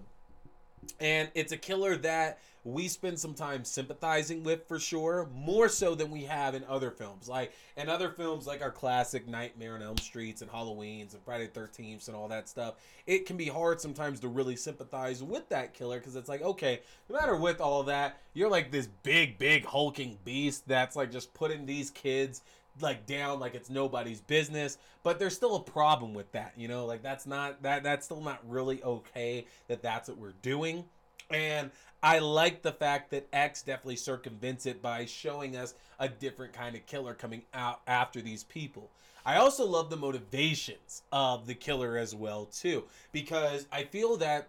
and 1.00 1.30
it's 1.36 1.52
a 1.52 1.58
killer 1.58 1.96
that 1.98 2.40
we 2.64 2.88
spend 2.88 3.20
some 3.20 3.34
time 3.34 3.66
sympathizing 3.66 4.44
with 4.44 4.68
for 4.68 4.80
sure, 4.80 5.28
more 5.34 5.68
so 5.68 5.96
than 5.96 6.12
we 6.12 6.24
have 6.26 6.54
in 6.54 6.64
other 6.66 6.92
films. 6.92 7.28
Like 7.28 7.54
in 7.76 7.90
other 7.90 8.10
films, 8.10 8.46
like 8.46 8.62
our 8.62 8.72
classic 8.72 9.28
Nightmare 9.28 9.76
on 9.76 9.82
Elm 9.82 9.98
Streets 9.98 10.42
and 10.42 10.52
Halloween's 10.52 11.14
and 11.14 11.24
Friday 11.24 11.48
Thirteenth 11.48 12.08
and 12.08 12.16
all 12.16 12.28
that 12.28 12.48
stuff, 12.48 12.76
it 13.08 13.26
can 13.26 13.36
be 13.36 13.48
hard 13.48 13.82
sometimes 13.82 14.20
to 14.20 14.28
really 14.28 14.56
sympathize 14.56 15.24
with 15.24 15.50
that 15.50 15.74
killer 15.74 15.98
because 15.98 16.16
it's 16.16 16.30
like, 16.30 16.44
okay, 16.44 16.82
no 17.10 17.20
matter 17.20 17.36
with 17.36 17.62
all 17.62 17.84
that, 17.84 18.22
you're 18.34 18.50
like 18.50 18.72
this 18.72 18.88
big, 19.02 19.40
big 19.40 19.66
hulking 19.66 20.18
beast 20.24 20.68
that's 20.68 20.96
like 20.96 21.12
just 21.12 21.34
putting 21.34 21.66
these 21.66 21.90
kids 21.90 22.42
like 22.80 23.06
down 23.06 23.40
like 23.40 23.54
it's 23.54 23.70
nobody's 23.70 24.22
business 24.22 24.78
but 25.04 25.20
there's 25.20 25.36
still 25.36 25.56
a 25.56 25.62
problem 25.62 26.14
with 26.14 26.32
that 26.32 26.54
you 26.56 26.68
know 26.68 26.86
like 26.86 27.04
that's 27.04 27.28
not 27.28 27.62
that 27.62 27.84
that's 27.84 28.06
still 28.06 28.22
not 28.22 28.40
really 28.48 28.82
okay 28.84 29.46
that 29.68 29.82
that's 29.82 30.08
what 30.08 30.18
we're 30.18 30.34
doing 30.42 30.86
and 31.30 31.72
I 32.04 32.20
like 32.20 32.62
the 32.62 32.72
fact 32.72 33.12
that 33.12 33.28
X 33.32 33.62
definitely 33.62 33.96
circumvents 33.96 34.66
it 34.66 34.82
by 34.82 35.06
showing 35.06 35.56
us 35.56 35.76
a 36.00 36.10
different 36.10 36.54
kind 36.54 36.76
of 36.76 36.86
killer 36.88 37.14
coming 37.14 37.44
out 37.54 37.82
after 37.88 38.22
these 38.22 38.44
people. 38.44 38.90
I 39.24 39.36
also 39.38 39.66
love 39.66 39.92
the 39.92 39.98
motivations 39.98 41.04
of 41.12 41.46
the 41.46 41.54
killer 41.54 41.98
as 41.98 42.16
well 42.16 42.46
too 42.46 42.86
because 43.12 43.68
I 43.72 43.84
feel 43.84 44.18
that 44.18 44.48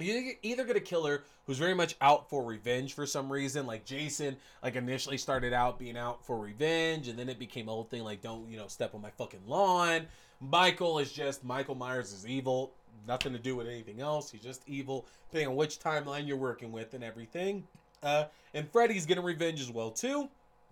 you 0.00 0.34
either 0.42 0.64
get 0.64 0.76
a 0.76 0.80
killer 0.80 1.24
who's 1.46 1.58
very 1.58 1.74
much 1.74 1.96
out 2.00 2.28
for 2.28 2.44
revenge 2.44 2.94
for 2.94 3.06
some 3.06 3.30
reason 3.30 3.66
like 3.66 3.84
jason 3.84 4.36
like 4.62 4.76
initially 4.76 5.18
started 5.18 5.52
out 5.52 5.78
being 5.78 5.96
out 5.96 6.24
for 6.24 6.38
revenge 6.38 7.08
and 7.08 7.18
then 7.18 7.28
it 7.28 7.38
became 7.38 7.68
a 7.68 7.70
whole 7.70 7.84
thing 7.84 8.02
like 8.02 8.22
don't 8.22 8.48
you 8.50 8.56
know 8.56 8.66
step 8.68 8.94
on 8.94 9.00
my 9.00 9.10
fucking 9.10 9.40
lawn. 9.46 10.06
Michael 10.40 10.98
is 10.98 11.12
just 11.12 11.44
michael 11.44 11.74
myers 11.74 12.12
is 12.12 12.26
evil. 12.26 12.72
Nothing 13.06 13.32
to 13.32 13.38
do 13.38 13.56
with 13.56 13.66
anything 13.66 14.00
else. 14.00 14.30
He's 14.30 14.42
just 14.42 14.62
evil 14.66 15.06
depending 15.28 15.48
on 15.48 15.56
which 15.56 15.78
timeline 15.78 16.26
you're 16.26 16.36
working 16.36 16.72
with 16.72 16.94
and 16.94 17.02
everything. 17.02 17.64
Uh, 18.02 18.24
and 18.54 18.68
freddy's 18.70 19.06
getting 19.06 19.24
revenge 19.24 19.60
as 19.60 19.70
well 19.70 19.90
too 19.90 20.28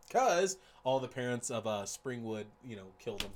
because 0.06 0.56
all 0.82 0.98
the 0.98 1.08
parents 1.08 1.50
of 1.50 1.66
uh, 1.66 1.82
springwood 1.82 2.44
you 2.64 2.76
know 2.76 2.86
killed 2.98 3.22
him. 3.22 3.32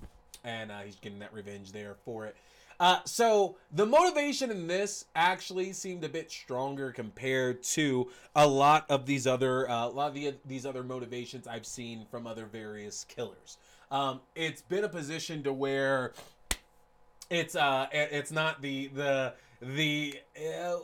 And 0.46 0.70
uh, 0.70 0.80
he's 0.80 0.96
getting 0.96 1.20
that 1.20 1.32
revenge 1.32 1.72
there 1.72 1.94
for 2.04 2.26
it 2.26 2.36
uh, 2.80 2.98
so 3.04 3.56
the 3.72 3.86
motivation 3.86 4.50
in 4.50 4.66
this 4.66 5.06
actually 5.14 5.72
seemed 5.72 6.04
a 6.04 6.08
bit 6.08 6.30
stronger 6.30 6.92
compared 6.92 7.62
to 7.62 8.10
a 8.34 8.46
lot 8.46 8.84
of 8.88 9.06
these 9.06 9.26
other 9.26 9.68
uh, 9.68 9.86
a 9.86 9.88
lot 9.88 10.08
of 10.08 10.14
the, 10.14 10.34
these 10.44 10.66
other 10.66 10.82
motivations 10.82 11.46
I've 11.46 11.66
seen 11.66 12.06
from 12.10 12.26
other 12.26 12.46
various 12.46 13.04
killers. 13.04 13.58
Um, 13.90 14.20
it's 14.34 14.62
been 14.62 14.84
a 14.84 14.88
position 14.88 15.42
to 15.44 15.52
where 15.52 16.14
it's 17.30 17.56
uh 17.56 17.86
it's 17.92 18.30
not 18.30 18.60
the 18.60 18.88
the 18.88 19.34
the 19.60 20.18
uh, 20.36 20.76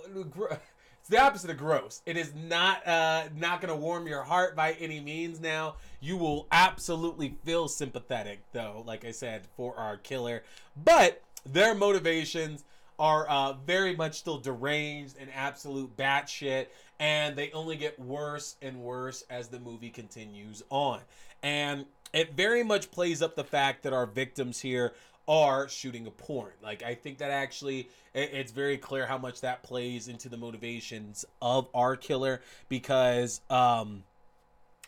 it's 1.01 1.09
the 1.09 1.21
opposite 1.21 1.51
of 1.51 1.57
gross. 1.57 2.03
It 2.07 2.17
is 2.17 2.33
not 2.35 2.87
uh 2.87 3.25
not 3.37 3.61
gonna 3.61 3.77
warm 3.77 4.07
your 4.07 4.23
heart 4.23 4.57
by 4.57 4.73
any 4.73 5.01
means. 5.01 5.41
Now 5.41 5.77
you 6.01 6.17
will 6.17 6.47
absolutely 6.51 7.37
feel 7.45 7.69
sympathetic 7.69 8.41
though, 8.53 8.83
like 8.87 9.05
I 9.05 9.11
said, 9.11 9.43
for 9.57 9.77
our 9.77 9.97
killer, 9.97 10.45
but 10.83 11.23
their 11.47 11.75
motivations 11.75 12.65
are 12.99 13.29
uh, 13.29 13.55
very 13.67 13.97
much 13.97 14.19
still 14.19 14.39
deranged 14.39 15.17
and 15.19 15.31
absolute 15.35 15.97
batshit, 15.97 16.67
and 16.99 17.35
they 17.35 17.51
only 17.53 17.77
get 17.77 17.99
worse 17.99 18.57
and 18.61 18.81
worse 18.81 19.25
as 19.31 19.49
the 19.49 19.59
movie 19.59 19.91
continues 19.91 20.63
on. 20.69 21.01
And 21.43 21.87
it 22.13 22.35
very 22.35 22.63
much 22.63 22.91
plays 22.91 23.23
up 23.23 23.37
the 23.37 23.45
fact 23.45 23.85
that 23.85 23.93
our 23.93 24.05
victims 24.05 24.61
here 24.61 24.93
are 25.27 25.69
shooting 25.69 26.07
a 26.07 26.11
porn. 26.11 26.53
Like 26.63 26.83
I 26.83 26.95
think 26.95 27.19
that 27.19 27.31
actually 27.31 27.89
it's 28.15 28.51
very 28.53 28.77
clear 28.77 29.07
how 29.07 29.17
much 29.17 29.43
that 29.43 29.63
plays 29.63 30.09
into 30.09 30.29
the 30.29 30.37
motivations 30.37 31.25
of 31.41 31.69
our 31.73 31.95
killer 31.97 32.43
because 32.69 33.41
um 33.49 34.03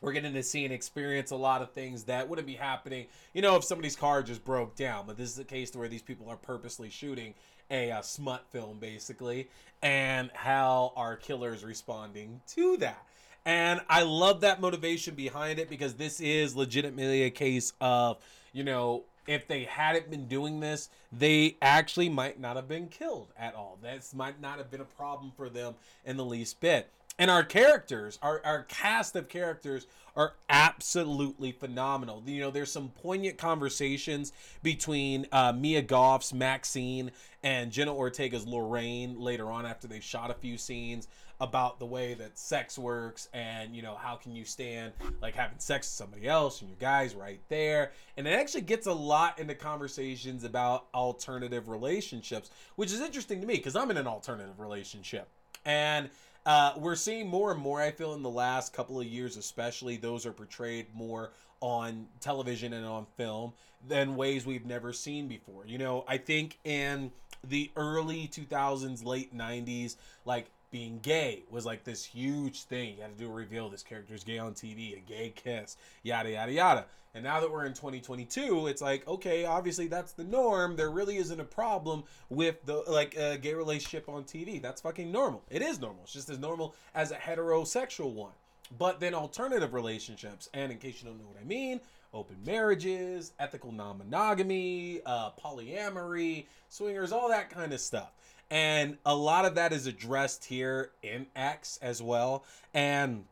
we're 0.02 0.12
getting 0.12 0.34
to 0.34 0.42
see 0.42 0.64
and 0.64 0.74
experience 0.74 1.30
a 1.30 1.36
lot 1.36 1.62
of 1.62 1.70
things 1.70 2.04
that 2.04 2.28
wouldn't 2.28 2.46
be 2.46 2.54
happening, 2.54 3.06
you 3.32 3.40
know, 3.40 3.56
if 3.56 3.64
somebody's 3.64 3.96
car 3.96 4.22
just 4.22 4.44
broke 4.44 4.76
down. 4.76 5.06
But 5.06 5.16
this 5.16 5.30
is 5.30 5.38
a 5.38 5.44
case 5.44 5.74
where 5.74 5.88
these 5.88 6.02
people 6.02 6.28
are 6.28 6.36
purposely 6.36 6.90
shooting 6.90 7.34
a, 7.70 7.90
a 7.90 8.02
smut 8.02 8.44
film, 8.50 8.78
basically, 8.78 9.48
and 9.80 10.30
how 10.34 10.92
our 10.96 11.16
killer 11.16 11.54
is 11.54 11.64
responding 11.64 12.42
to 12.48 12.76
that. 12.78 13.06
And 13.44 13.80
I 13.88 14.02
love 14.02 14.42
that 14.42 14.60
motivation 14.60 15.14
behind 15.14 15.58
it 15.58 15.70
because 15.70 15.94
this 15.94 16.20
is 16.20 16.54
legitimately 16.54 17.22
a 17.22 17.30
case 17.30 17.72
of, 17.80 18.18
you 18.52 18.62
know, 18.62 19.04
if 19.26 19.46
they 19.46 19.64
hadn't 19.64 20.10
been 20.10 20.26
doing 20.26 20.60
this, 20.60 20.88
they 21.12 21.56
actually 21.62 22.08
might 22.08 22.40
not 22.40 22.56
have 22.56 22.68
been 22.68 22.88
killed 22.88 23.32
at 23.38 23.54
all. 23.54 23.78
This 23.80 24.14
might 24.14 24.40
not 24.40 24.58
have 24.58 24.70
been 24.70 24.80
a 24.80 24.84
problem 24.84 25.32
for 25.36 25.48
them 25.48 25.74
in 26.04 26.16
the 26.16 26.24
least 26.24 26.60
bit 26.60 26.90
and 27.18 27.30
our 27.30 27.44
characters 27.44 28.18
our, 28.22 28.40
our 28.44 28.62
cast 28.64 29.16
of 29.16 29.28
characters 29.28 29.86
are 30.14 30.34
absolutely 30.50 31.52
phenomenal. 31.52 32.22
You 32.26 32.40
know 32.40 32.50
there's 32.50 32.70
some 32.70 32.90
poignant 32.90 33.38
conversations 33.38 34.32
between 34.62 35.26
uh, 35.32 35.52
mia 35.52 35.82
Goth's 35.82 36.32
maxine 36.32 37.10
and 37.42 37.72
jenna 37.72 37.94
ortega's 37.94 38.46
lorraine 38.46 39.18
later 39.18 39.50
on 39.50 39.66
after 39.66 39.88
they 39.88 40.00
shot 40.00 40.30
a 40.30 40.34
few 40.34 40.58
scenes 40.58 41.08
about 41.40 41.80
the 41.80 41.86
way 41.86 42.14
that 42.14 42.38
sex 42.38 42.78
works 42.78 43.28
and 43.32 43.74
you 43.74 43.82
know 43.82 43.96
how 43.96 44.14
can 44.14 44.36
you 44.36 44.44
stand 44.44 44.92
like 45.20 45.34
having 45.34 45.58
sex 45.58 45.88
with 45.88 45.94
somebody 45.94 46.28
else 46.28 46.60
and 46.60 46.70
your 46.70 46.78
guy's 46.78 47.14
right 47.14 47.40
there. 47.48 47.90
And 48.16 48.28
it 48.28 48.30
actually 48.30 48.60
gets 48.60 48.86
a 48.86 48.92
lot 48.92 49.38
into 49.40 49.54
conversations 49.54 50.44
about 50.44 50.86
alternative 50.94 51.68
relationships 51.68 52.50
which 52.76 52.92
is 52.92 53.00
interesting 53.00 53.40
to 53.40 53.46
me 53.46 53.54
because 53.54 53.74
i'm 53.76 53.90
in 53.90 53.96
an 53.96 54.06
alternative 54.06 54.60
relationship. 54.60 55.28
And 55.64 56.10
uh, 56.44 56.74
we're 56.76 56.96
seeing 56.96 57.28
more 57.28 57.52
and 57.52 57.60
more. 57.60 57.80
I 57.80 57.90
feel 57.90 58.14
in 58.14 58.22
the 58.22 58.30
last 58.30 58.72
couple 58.72 59.00
of 59.00 59.06
years, 59.06 59.36
especially 59.36 59.96
those 59.96 60.26
are 60.26 60.32
portrayed 60.32 60.86
more 60.94 61.30
on 61.60 62.08
television 62.20 62.72
and 62.72 62.84
on 62.84 63.06
film 63.16 63.52
than 63.86 64.16
ways 64.16 64.44
we've 64.44 64.66
never 64.66 64.92
seen 64.92 65.28
before. 65.28 65.64
You 65.66 65.78
know, 65.78 66.04
I 66.08 66.18
think 66.18 66.58
in 66.64 67.12
the 67.46 67.70
early 67.76 68.28
2000s, 68.28 69.04
late 69.04 69.36
90s, 69.36 69.96
like 70.24 70.50
being 70.72 70.98
gay 71.02 71.44
was 71.50 71.64
like 71.64 71.84
this 71.84 72.04
huge 72.04 72.62
thing. 72.62 72.96
You 72.96 73.02
had 73.02 73.16
to 73.16 73.24
do 73.24 73.30
a 73.30 73.32
reveal. 73.32 73.68
This 73.68 73.84
character's 73.84 74.24
gay 74.24 74.38
on 74.38 74.54
TV, 74.54 74.96
a 74.96 75.00
gay 75.00 75.32
kiss, 75.36 75.76
yada, 76.02 76.30
yada, 76.30 76.50
yada. 76.50 76.86
And 77.14 77.22
now 77.22 77.40
that 77.40 77.52
we're 77.52 77.66
in 77.66 77.74
2022, 77.74 78.68
it's 78.68 78.80
like, 78.80 79.06
okay, 79.06 79.44
obviously 79.44 79.86
that's 79.86 80.12
the 80.12 80.24
norm. 80.24 80.76
There 80.76 80.90
really 80.90 81.18
isn't 81.18 81.38
a 81.38 81.44
problem 81.44 82.04
with 82.30 82.64
the 82.64 82.82
like 82.88 83.14
a 83.16 83.36
gay 83.36 83.54
relationship 83.54 84.08
on 84.08 84.24
TV. 84.24 84.60
That's 84.60 84.80
fucking 84.80 85.12
normal. 85.12 85.42
It 85.50 85.60
is 85.60 85.78
normal. 85.78 86.00
It's 86.04 86.14
just 86.14 86.30
as 86.30 86.38
normal 86.38 86.74
as 86.94 87.12
a 87.12 87.16
heterosexual 87.16 88.12
one. 88.12 88.32
But 88.78 88.98
then 88.98 89.12
alternative 89.12 89.74
relationships, 89.74 90.48
and 90.54 90.72
in 90.72 90.78
case 90.78 91.02
you 91.02 91.08
don't 91.08 91.18
know 91.18 91.26
what 91.26 91.36
I 91.38 91.44
mean, 91.44 91.82
open 92.14 92.36
marriages, 92.46 93.32
ethical 93.38 93.72
non 93.72 93.98
monogamy, 93.98 95.02
uh, 95.04 95.32
polyamory, 95.32 96.46
swingers, 96.70 97.12
all 97.12 97.28
that 97.28 97.50
kind 97.50 97.74
of 97.74 97.80
stuff 97.80 98.12
and 98.52 98.98
a 99.06 99.16
lot 99.16 99.46
of 99.46 99.54
that 99.54 99.72
is 99.72 99.86
addressed 99.86 100.44
here 100.44 100.90
in 101.02 101.26
X 101.34 101.78
as 101.80 102.02
well. 102.02 102.44
And 102.74 103.24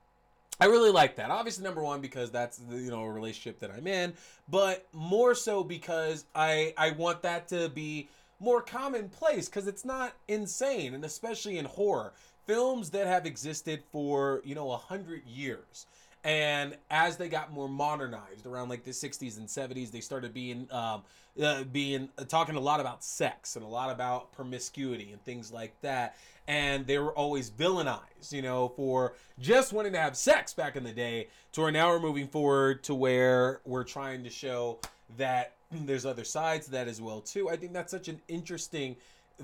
I 0.58 0.64
really 0.64 0.90
like 0.90 1.16
that. 1.16 1.30
Obviously, 1.30 1.62
number 1.62 1.82
one 1.82 2.00
because 2.00 2.30
that's 2.30 2.56
the 2.56 2.78
you 2.78 2.90
know 2.90 3.02
a 3.02 3.12
relationship 3.12 3.60
that 3.60 3.70
I'm 3.70 3.86
in, 3.86 4.14
but 4.48 4.88
more 4.94 5.34
so 5.34 5.62
because 5.62 6.24
I 6.34 6.72
I 6.78 6.92
want 6.92 7.20
that 7.22 7.48
to 7.48 7.68
be 7.68 8.08
more 8.40 8.62
commonplace 8.62 9.46
because 9.46 9.66
it's 9.68 9.84
not 9.84 10.14
insane, 10.26 10.94
and 10.94 11.04
especially 11.04 11.58
in 11.58 11.66
horror 11.66 12.14
films 12.46 12.88
that 12.90 13.06
have 13.06 13.26
existed 13.26 13.82
for 13.92 14.40
you 14.42 14.54
know 14.54 14.72
a 14.72 14.78
hundred 14.78 15.26
years 15.26 15.84
and 16.24 16.76
as 16.90 17.16
they 17.16 17.28
got 17.28 17.52
more 17.52 17.68
modernized 17.68 18.46
around 18.46 18.68
like 18.68 18.84
the 18.84 18.90
60s 18.90 19.38
and 19.38 19.48
70s 19.48 19.90
they 19.90 20.00
started 20.00 20.34
being 20.34 20.68
um, 20.70 21.02
uh, 21.42 21.64
being 21.64 22.08
uh, 22.18 22.24
talking 22.24 22.56
a 22.56 22.60
lot 22.60 22.80
about 22.80 23.02
sex 23.02 23.56
and 23.56 23.64
a 23.64 23.68
lot 23.68 23.90
about 23.90 24.32
promiscuity 24.32 25.12
and 25.12 25.24
things 25.24 25.52
like 25.52 25.80
that. 25.80 26.16
And 26.48 26.86
they 26.86 26.98
were 26.98 27.12
always 27.12 27.50
villainized 27.50 28.32
you 28.32 28.42
know 28.42 28.68
for 28.76 29.14
just 29.38 29.72
wanting 29.72 29.92
to 29.92 30.00
have 30.00 30.16
sex 30.16 30.52
back 30.52 30.76
in 30.76 30.84
the 30.84 30.92
day 30.92 31.28
to 31.52 31.62
where 31.62 31.72
now 31.72 31.88
we're 31.88 32.00
moving 32.00 32.28
forward 32.28 32.82
to 32.84 32.94
where 32.94 33.60
we're 33.64 33.84
trying 33.84 34.24
to 34.24 34.30
show 34.30 34.78
that 35.16 35.54
there's 35.70 36.04
other 36.04 36.24
sides 36.24 36.66
to 36.66 36.72
that 36.72 36.88
as 36.88 37.00
well 37.00 37.20
too. 37.20 37.48
I 37.48 37.56
think 37.56 37.72
that's 37.72 37.90
such 37.90 38.08
an 38.08 38.20
interesting 38.28 38.96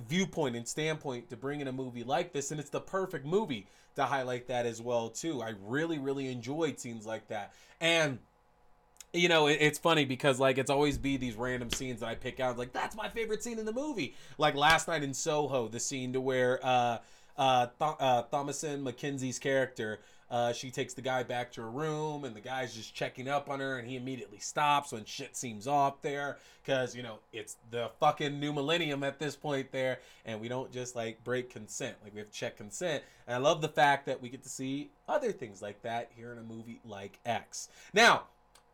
viewpoint 0.09 0.57
and 0.57 0.69
standpoint 0.69 1.31
to 1.31 1.37
bring 1.37 1.61
in 1.61 1.69
a 1.69 1.73
movie 1.73 2.05
like 2.05 2.33
this 2.33 2.51
and 2.51 2.61
it's 2.61 2.69
the 2.69 2.81
perfect 2.81 3.25
movie 3.25 3.67
to 3.97 4.05
highlight 4.05 4.49
that 4.49 4.67
as 4.67 4.81
well 4.81 5.09
too. 5.09 5.43
I 5.43 5.55
really 5.65 5.99
really 5.99 6.31
enjoyed 6.31 6.79
scenes 6.79 7.07
like 7.07 7.29
that. 7.29 7.53
And 7.81 8.19
you 9.13 9.29
know 9.29 9.47
it, 9.47 9.59
it's 9.61 9.79
funny 9.79 10.05
because 10.05 10.39
like 10.39 10.59
it's 10.59 10.71
always 10.71 10.99
be 10.99 11.17
these 11.17 11.37
random 11.37 11.71
scenes 11.71 12.01
that 12.01 12.07
i 12.07 12.15
pick 12.15 12.39
out 12.39 12.59
like 12.59 12.73
that's 12.73 12.95
my 12.97 13.09
favorite 13.09 13.43
scene 13.43 13.59
in 13.59 13.65
the 13.65 13.73
movie. 13.73 14.15
Like 14.39 14.55
last 14.55 14.89
night 14.89 15.03
in 15.03 15.15
soho 15.15 15.69
the 15.69 15.81
scene 15.81 16.13
to 16.13 16.21
where 16.21 16.65
uh 16.65 16.99
uh, 17.39 17.67
Th- 17.79 17.97
uh 18.01 18.23
thomasin 18.33 18.83
mckenzie's 18.83 19.39
character 19.39 20.01
uh, 20.31 20.53
she 20.53 20.71
takes 20.71 20.95
the 20.95 21.03
guy 21.03 21.23
back 21.23 21.53
to 21.53 21.62
her 21.62 21.71
room, 21.71 22.25
and 22.25 22.35
the 22.35 22.41
guy's 22.41 22.75
just 22.75 22.95
checking 22.95 23.29
up 23.29 23.49
on 23.49 23.61
her, 23.61 23.79
and 23.79 23.89
he 23.89 23.97
immediately 23.97 24.39
stops 24.39 24.93
when 24.93 25.05
shit 25.05 25.37
seems 25.37 25.67
off 25.67 26.03
there, 26.03 26.39
because 26.65 26.97
you 26.97 27.03
know 27.03 27.19
it's 27.33 27.57
the 27.71 27.91
fucking 28.01 28.41
new 28.41 28.53
millennium 28.53 29.05
at 29.05 29.19
this 29.19 29.37
point 29.37 29.71
there, 29.71 30.01
and 30.25 30.41
we 30.41 30.49
don't 30.49 30.73
just 30.73 30.97
like 30.97 31.23
break 31.23 31.51
consent, 31.51 31.97
like 32.03 32.12
we 32.12 32.19
have 32.19 32.31
to 32.31 32.37
check 32.37 32.57
consent. 32.57 33.05
And 33.27 33.37
I 33.37 33.39
love 33.39 33.61
the 33.61 33.69
fact 33.69 34.07
that 34.07 34.21
we 34.21 34.29
get 34.29 34.43
to 34.43 34.49
see 34.49 34.91
other 35.09 35.33
things 35.33 35.62
like 35.62 35.83
that 35.83 36.11
here 36.17 36.33
in 36.33 36.39
a 36.39 36.43
movie 36.43 36.81
like 36.85 37.19
X. 37.25 37.69
Now, 37.93 38.25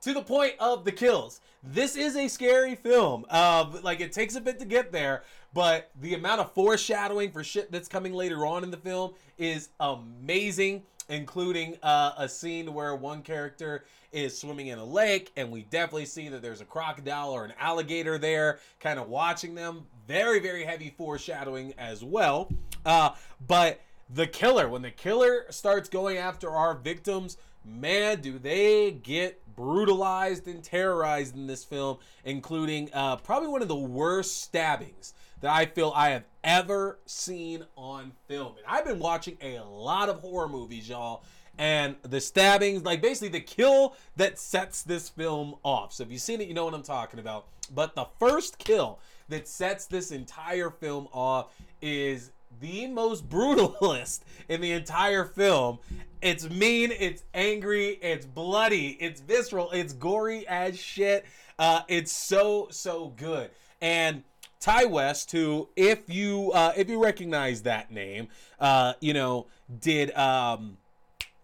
to 0.03 0.13
the 0.13 0.23
point 0.23 0.55
of 0.59 0.85
the 0.85 0.93
kills. 0.93 1.41
This 1.63 1.97
is 1.97 2.17
a 2.17 2.29
scary 2.29 2.75
film. 2.75 3.25
Uh, 3.31 3.71
like 3.83 4.01
it 4.01 4.13
takes 4.13 4.35
a 4.35 4.41
bit 4.41 4.59
to 4.59 4.65
get 4.65 4.93
there, 4.93 5.23
but 5.55 5.91
the 6.01 6.15
amount 6.15 6.41
of 6.41 6.53
foreshadowing 6.53 7.31
for 7.31 7.45
shit 7.45 7.71
that's 7.71 7.89
coming 7.89 8.13
later 8.13 8.45
on 8.45 8.65
in 8.65 8.71
the 8.71 8.77
film 8.77 9.15
is 9.39 9.71
amazing 9.79 10.83
including 11.09 11.77
uh, 11.83 12.13
a 12.17 12.29
scene 12.29 12.73
where 12.73 12.95
one 12.95 13.23
character 13.23 13.85
is 14.13 14.39
swimming 14.39 14.69
in 14.69 14.79
a 14.79 14.85
lake, 14.85 15.33
and 15.37 15.51
we 15.51 15.63
definitely 15.63 16.05
see 16.05 16.29
that 16.29 16.43
there's 16.43 16.61
a 16.61 16.65
crocodile 16.65 17.31
or 17.31 17.45
an 17.45 17.53
alligator 17.59 18.19
there, 18.19 18.59
kind 18.81 18.99
of 18.99 19.09
watching 19.09 19.55
them. 19.55 19.87
Very, 20.07 20.39
very 20.39 20.65
heavy 20.65 20.93
foreshadowing 20.97 21.73
as 21.79 22.05
well. 22.05 22.51
Uh, 22.85 23.11
but 23.47 23.81
the 24.11 24.27
killer, 24.27 24.69
when 24.69 24.83
the 24.83 24.91
killer 24.91 25.47
starts 25.51 25.89
going 25.89 26.19
after 26.19 26.51
our 26.51 26.75
victims, 26.75 27.39
man, 27.65 28.21
do 28.21 28.39
they 28.39 28.91
get 28.91 29.41
brutalized 29.55 30.47
and 30.47 30.63
terrorized 30.63 31.35
in 31.35 31.47
this 31.47 31.65
film, 31.65 31.99
including 32.25 32.91
uh, 32.93 33.17
probably 33.17 33.49
one 33.49 33.63
of 33.63 33.69
the 33.69 33.77
worst 33.77 34.43
stabbings 34.43 35.15
that 35.43 35.51
I 35.51 35.67
feel 35.67 35.93
I 35.95 36.11
have 36.11 36.25
ever 36.43 36.99
seen 37.05 37.65
on 37.77 38.13
film. 38.27 38.55
And 38.57 38.67
I've 38.67 38.85
been 38.85 38.99
watching 38.99 39.37
a 39.43 39.61
lot 39.61 40.09
of 40.09 40.21
horror 40.21 40.49
movies, 40.49 40.89
y'all. 40.89 41.25
And 41.59 41.97
the 42.03 42.21
stabbings, 42.21 42.83
like 42.85 43.03
basically 43.03 43.29
the 43.29 43.41
kill 43.41 43.95
that 44.17 44.39
sets 44.39 44.83
this 44.83 45.11
film 45.11 45.57
off. 45.63 45.93
So 45.93 46.05
if 46.05 46.11
you've 46.11 46.23
seen 46.23 46.41
it, 46.41 46.49
you 46.49 46.55
know 46.55 46.65
what 46.65 46.75
I'm 46.75 46.83
talking 46.83 47.21
about. 47.21 47.47
But 47.75 47.95
the 47.95 48.07
first 48.19 48.59
kill 48.59 49.01
that 49.29 49.47
sets 49.47 49.87
this 49.87 50.11
entire 50.13 50.71
film 50.71 51.09
off 51.13 51.53
is 51.83 52.31
the 52.61 52.87
most 52.87 53.29
brutalist 53.29 54.21
in 54.49 54.61
the 54.61 54.73
entire 54.73 55.25
film. 55.25 55.79
It's 56.23 56.49
mean, 56.49 56.93
it's 56.93 57.25
angry, 57.35 57.99
it's 58.01 58.25
bloody, 58.25 58.91
it's 59.01 59.21
visceral, 59.21 59.71
it's 59.73 59.93
gory 59.93 60.47
as 60.47 60.79
shit. 60.79 61.27
Uh, 61.59 61.83
it's 61.89 62.13
so 62.13 62.69
so 62.71 63.13
good. 63.17 63.51
And 63.81 64.23
Ti 64.63 64.87
West, 64.87 65.33
who, 65.33 65.69
if 65.75 66.09
you 66.09 66.53
uh, 66.53 66.73
if 66.77 66.89
you 66.89 67.03
recognize 67.03 67.63
that 67.63 67.91
name, 67.91 68.29
uh, 68.61 68.93
you 69.01 69.13
know, 69.13 69.49
did 69.81 70.17
um, 70.17 70.77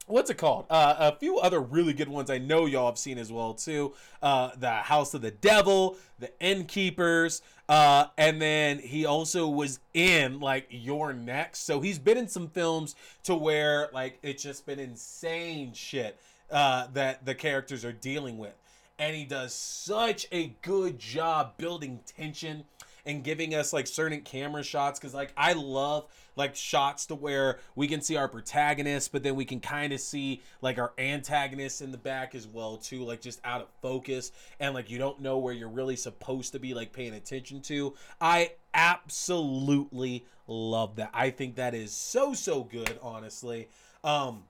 what's 0.06 0.30
it 0.30 0.38
called? 0.38 0.66
Uh, 0.70 0.94
a 0.98 1.16
few 1.16 1.38
other 1.38 1.60
really 1.60 1.92
good 1.92 2.08
ones 2.08 2.30
I 2.30 2.38
know 2.38 2.66
y'all 2.66 2.86
have 2.86 2.96
seen 2.96 3.18
as 3.18 3.32
well 3.32 3.54
too. 3.54 3.92
Uh, 4.22 4.50
the 4.56 4.70
House 4.70 5.14
of 5.14 5.22
the 5.22 5.32
Devil, 5.32 5.96
The 6.20 6.30
Innkeepers, 6.40 7.42
uh, 7.68 8.06
and 8.16 8.40
then 8.40 8.78
he 8.78 9.04
also 9.04 9.48
was 9.48 9.80
in 9.94 10.38
like 10.38 10.68
You're 10.70 11.12
Next. 11.12 11.60
So 11.60 11.80
he's 11.80 11.98
been 11.98 12.18
in 12.18 12.28
some 12.28 12.48
films 12.48 12.94
to 13.24 13.34
where 13.34 13.88
like 13.92 14.20
it's 14.22 14.44
just 14.44 14.64
been 14.64 14.78
insane 14.78 15.72
shit 15.72 16.20
uh, 16.52 16.86
that 16.92 17.26
the 17.26 17.34
characters 17.34 17.84
are 17.84 17.92
dealing 17.92 18.38
with, 18.38 18.54
and 18.96 19.16
he 19.16 19.24
does 19.24 19.52
such 19.52 20.28
a 20.30 20.54
good 20.62 21.00
job 21.00 21.56
building 21.56 21.98
tension 22.06 22.64
and 23.08 23.24
giving 23.24 23.54
us 23.54 23.72
like 23.72 23.86
certain 23.86 24.20
camera 24.20 24.62
shots 24.62 25.00
because 25.00 25.14
like 25.14 25.32
I 25.34 25.54
love 25.54 26.04
like 26.36 26.54
shots 26.54 27.06
to 27.06 27.14
where 27.14 27.58
we 27.74 27.88
can 27.88 28.02
see 28.02 28.16
our 28.16 28.28
protagonist, 28.28 29.12
but 29.12 29.22
then 29.22 29.34
we 29.34 29.46
can 29.46 29.60
kind 29.60 29.94
of 29.94 30.00
see 30.00 30.42
like 30.60 30.78
our 30.78 30.92
antagonist 30.98 31.80
in 31.80 31.90
the 31.90 31.98
back 31.98 32.34
as 32.34 32.46
well 32.46 32.76
too, 32.76 33.02
like 33.04 33.22
just 33.22 33.40
out 33.44 33.62
of 33.62 33.68
focus 33.80 34.30
and 34.60 34.74
like 34.74 34.90
you 34.90 34.98
don't 34.98 35.20
know 35.20 35.38
where 35.38 35.54
you're 35.54 35.70
really 35.70 35.96
supposed 35.96 36.52
to 36.52 36.58
be 36.58 36.74
like 36.74 36.92
paying 36.92 37.14
attention 37.14 37.62
to. 37.62 37.94
I 38.20 38.52
absolutely 38.74 40.26
love 40.46 40.96
that. 40.96 41.10
I 41.14 41.30
think 41.30 41.56
that 41.56 41.74
is 41.74 41.92
so 41.92 42.34
so 42.34 42.62
good, 42.62 42.98
honestly. 43.02 43.68
Um 44.04 44.44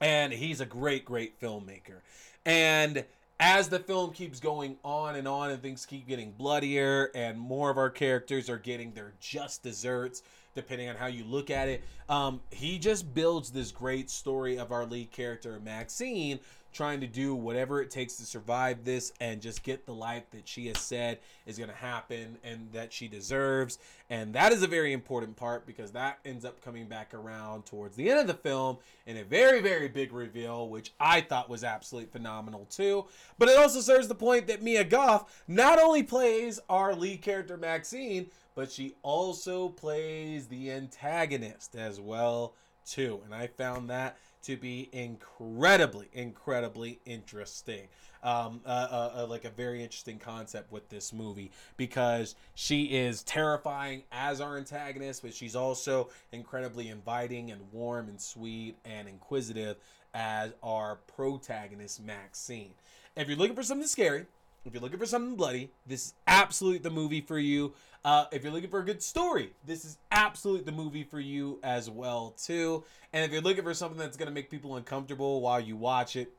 and 0.00 0.32
he's 0.32 0.60
a 0.60 0.66
great 0.66 1.04
great 1.04 1.40
filmmaker. 1.40 2.02
And 2.44 3.04
as 3.38 3.68
the 3.68 3.78
film 3.78 4.12
keeps 4.12 4.40
going 4.40 4.76
on 4.82 5.16
and 5.16 5.28
on 5.28 5.50
and 5.50 5.60
things 5.60 5.84
keep 5.84 6.06
getting 6.08 6.32
bloodier 6.32 7.10
and 7.14 7.38
more 7.38 7.70
of 7.70 7.76
our 7.76 7.90
characters 7.90 8.48
are 8.48 8.58
getting 8.58 8.92
their 8.92 9.12
just 9.20 9.62
desserts 9.62 10.22
depending 10.54 10.88
on 10.88 10.96
how 10.96 11.06
you 11.06 11.24
look 11.24 11.50
at 11.50 11.68
it 11.68 11.84
um, 12.08 12.40
he 12.50 12.78
just 12.78 13.12
builds 13.14 13.50
this 13.50 13.70
great 13.70 14.08
story 14.10 14.58
of 14.58 14.72
our 14.72 14.86
lead 14.86 15.10
character 15.10 15.60
maxine 15.62 16.38
trying 16.76 17.00
to 17.00 17.06
do 17.06 17.34
whatever 17.34 17.80
it 17.80 17.90
takes 17.90 18.16
to 18.16 18.24
survive 18.24 18.84
this 18.84 19.12
and 19.20 19.40
just 19.40 19.62
get 19.62 19.86
the 19.86 19.94
life 19.94 20.28
that 20.30 20.46
she 20.46 20.66
has 20.66 20.78
said 20.78 21.18
is 21.46 21.56
going 21.56 21.70
to 21.70 21.76
happen 21.76 22.36
and 22.44 22.70
that 22.72 22.92
she 22.92 23.08
deserves. 23.08 23.78
And 24.10 24.34
that 24.34 24.52
is 24.52 24.62
a 24.62 24.66
very 24.66 24.92
important 24.92 25.36
part 25.36 25.66
because 25.66 25.90
that 25.92 26.18
ends 26.24 26.44
up 26.44 26.60
coming 26.60 26.86
back 26.86 27.14
around 27.14 27.64
towards 27.64 27.96
the 27.96 28.10
end 28.10 28.20
of 28.20 28.26
the 28.26 28.34
film 28.34 28.76
in 29.06 29.16
a 29.16 29.24
very, 29.24 29.62
very 29.62 29.88
big 29.88 30.12
reveal, 30.12 30.68
which 30.68 30.92
I 31.00 31.22
thought 31.22 31.48
was 31.48 31.64
absolutely 31.64 32.10
phenomenal 32.10 32.66
too. 32.66 33.06
But 33.38 33.48
it 33.48 33.56
also 33.56 33.80
serves 33.80 34.06
the 34.06 34.14
point 34.14 34.46
that 34.48 34.62
Mia 34.62 34.84
Goth 34.84 35.42
not 35.48 35.80
only 35.80 36.02
plays 36.02 36.60
our 36.68 36.94
lead 36.94 37.22
character 37.22 37.56
Maxine, 37.56 38.26
but 38.54 38.70
she 38.70 38.94
also 39.02 39.70
plays 39.70 40.46
the 40.46 40.70
antagonist 40.70 41.74
as 41.74 42.00
well 42.00 42.54
too. 42.86 43.20
And 43.24 43.34
I 43.34 43.46
found 43.46 43.88
that 43.90 44.18
to 44.46 44.56
be 44.56 44.88
incredibly, 44.92 46.08
incredibly 46.12 47.00
interesting. 47.04 47.88
Um, 48.22 48.60
uh, 48.66 48.68
uh, 48.68 49.12
uh, 49.18 49.26
like 49.28 49.44
a 49.44 49.50
very 49.50 49.84
interesting 49.84 50.18
concept 50.18 50.72
with 50.72 50.88
this 50.88 51.12
movie 51.12 51.52
because 51.76 52.34
she 52.54 52.84
is 52.84 53.22
terrifying 53.22 54.02
as 54.10 54.40
our 54.40 54.56
antagonist, 54.56 55.22
but 55.22 55.32
she's 55.32 55.54
also 55.54 56.08
incredibly 56.32 56.88
inviting 56.88 57.52
and 57.52 57.60
warm 57.72 58.08
and 58.08 58.20
sweet 58.20 58.76
and 58.84 59.06
inquisitive 59.06 59.76
as 60.12 60.52
our 60.62 60.96
protagonist, 61.14 62.02
Maxine. 62.02 62.72
If 63.16 63.28
you're 63.28 63.36
looking 63.36 63.54
for 63.54 63.62
something 63.62 63.86
scary, 63.86 64.26
if 64.66 64.74
you're 64.74 64.82
looking 64.82 64.98
for 64.98 65.06
something 65.06 65.36
bloody, 65.36 65.70
this 65.86 66.06
is 66.06 66.14
absolutely 66.26 66.80
the 66.80 66.90
movie 66.90 67.20
for 67.20 67.38
you. 67.38 67.72
Uh, 68.04 68.24
if 68.32 68.42
you're 68.42 68.52
looking 68.52 68.70
for 68.70 68.80
a 68.80 68.84
good 68.84 69.02
story, 69.02 69.52
this 69.64 69.84
is 69.84 69.98
absolutely 70.10 70.64
the 70.64 70.72
movie 70.72 71.04
for 71.04 71.20
you 71.20 71.58
as 71.62 71.88
well 71.88 72.34
too. 72.36 72.84
And 73.12 73.24
if 73.24 73.32
you're 73.32 73.42
looking 73.42 73.64
for 73.64 73.74
something 73.74 73.98
that's 73.98 74.16
gonna 74.16 74.32
make 74.32 74.50
people 74.50 74.76
uncomfortable 74.76 75.40
while 75.40 75.60
you 75.60 75.76
watch 75.76 76.16
it, 76.16 76.32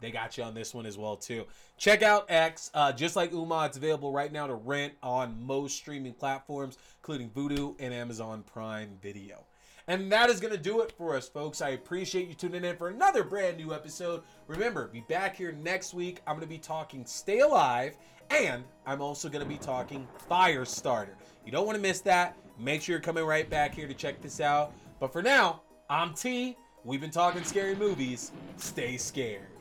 they 0.00 0.10
got 0.10 0.36
you 0.36 0.44
on 0.44 0.54
this 0.54 0.74
one 0.74 0.86
as 0.86 0.96
well 0.96 1.16
too. 1.16 1.44
Check 1.78 2.02
out 2.02 2.26
X. 2.28 2.70
Uh, 2.74 2.92
just 2.92 3.16
like 3.16 3.32
Umma, 3.32 3.66
it's 3.66 3.76
available 3.76 4.12
right 4.12 4.32
now 4.32 4.46
to 4.46 4.54
rent 4.54 4.94
on 5.02 5.44
most 5.44 5.76
streaming 5.76 6.14
platforms, 6.14 6.78
including 7.00 7.30
Vudu 7.30 7.74
and 7.80 7.92
Amazon 7.92 8.44
Prime 8.52 8.98
Video. 9.02 9.44
And 9.88 10.10
that 10.12 10.30
is 10.30 10.40
going 10.40 10.52
to 10.52 10.60
do 10.60 10.80
it 10.80 10.92
for 10.92 11.16
us, 11.16 11.28
folks. 11.28 11.60
I 11.60 11.70
appreciate 11.70 12.28
you 12.28 12.34
tuning 12.34 12.64
in 12.64 12.76
for 12.76 12.88
another 12.88 13.24
brand 13.24 13.56
new 13.56 13.74
episode. 13.74 14.22
Remember, 14.46 14.88
be 14.88 15.04
back 15.08 15.36
here 15.36 15.52
next 15.52 15.92
week. 15.92 16.20
I'm 16.26 16.36
going 16.36 16.46
to 16.46 16.46
be 16.46 16.58
talking 16.58 17.04
Stay 17.04 17.40
Alive, 17.40 17.96
and 18.30 18.64
I'm 18.86 19.02
also 19.02 19.28
going 19.28 19.42
to 19.42 19.48
be 19.48 19.58
talking 19.58 20.06
Firestarter. 20.30 21.14
You 21.44 21.52
don't 21.52 21.66
want 21.66 21.76
to 21.76 21.82
miss 21.82 22.00
that. 22.02 22.36
Make 22.58 22.82
sure 22.82 22.94
you're 22.94 23.00
coming 23.00 23.24
right 23.24 23.48
back 23.48 23.74
here 23.74 23.88
to 23.88 23.94
check 23.94 24.20
this 24.20 24.40
out. 24.40 24.72
But 25.00 25.12
for 25.12 25.22
now, 25.22 25.62
I'm 25.90 26.14
T. 26.14 26.56
We've 26.84 27.00
been 27.00 27.10
talking 27.10 27.42
scary 27.44 27.74
movies. 27.74 28.32
Stay 28.56 28.96
scared. 28.96 29.51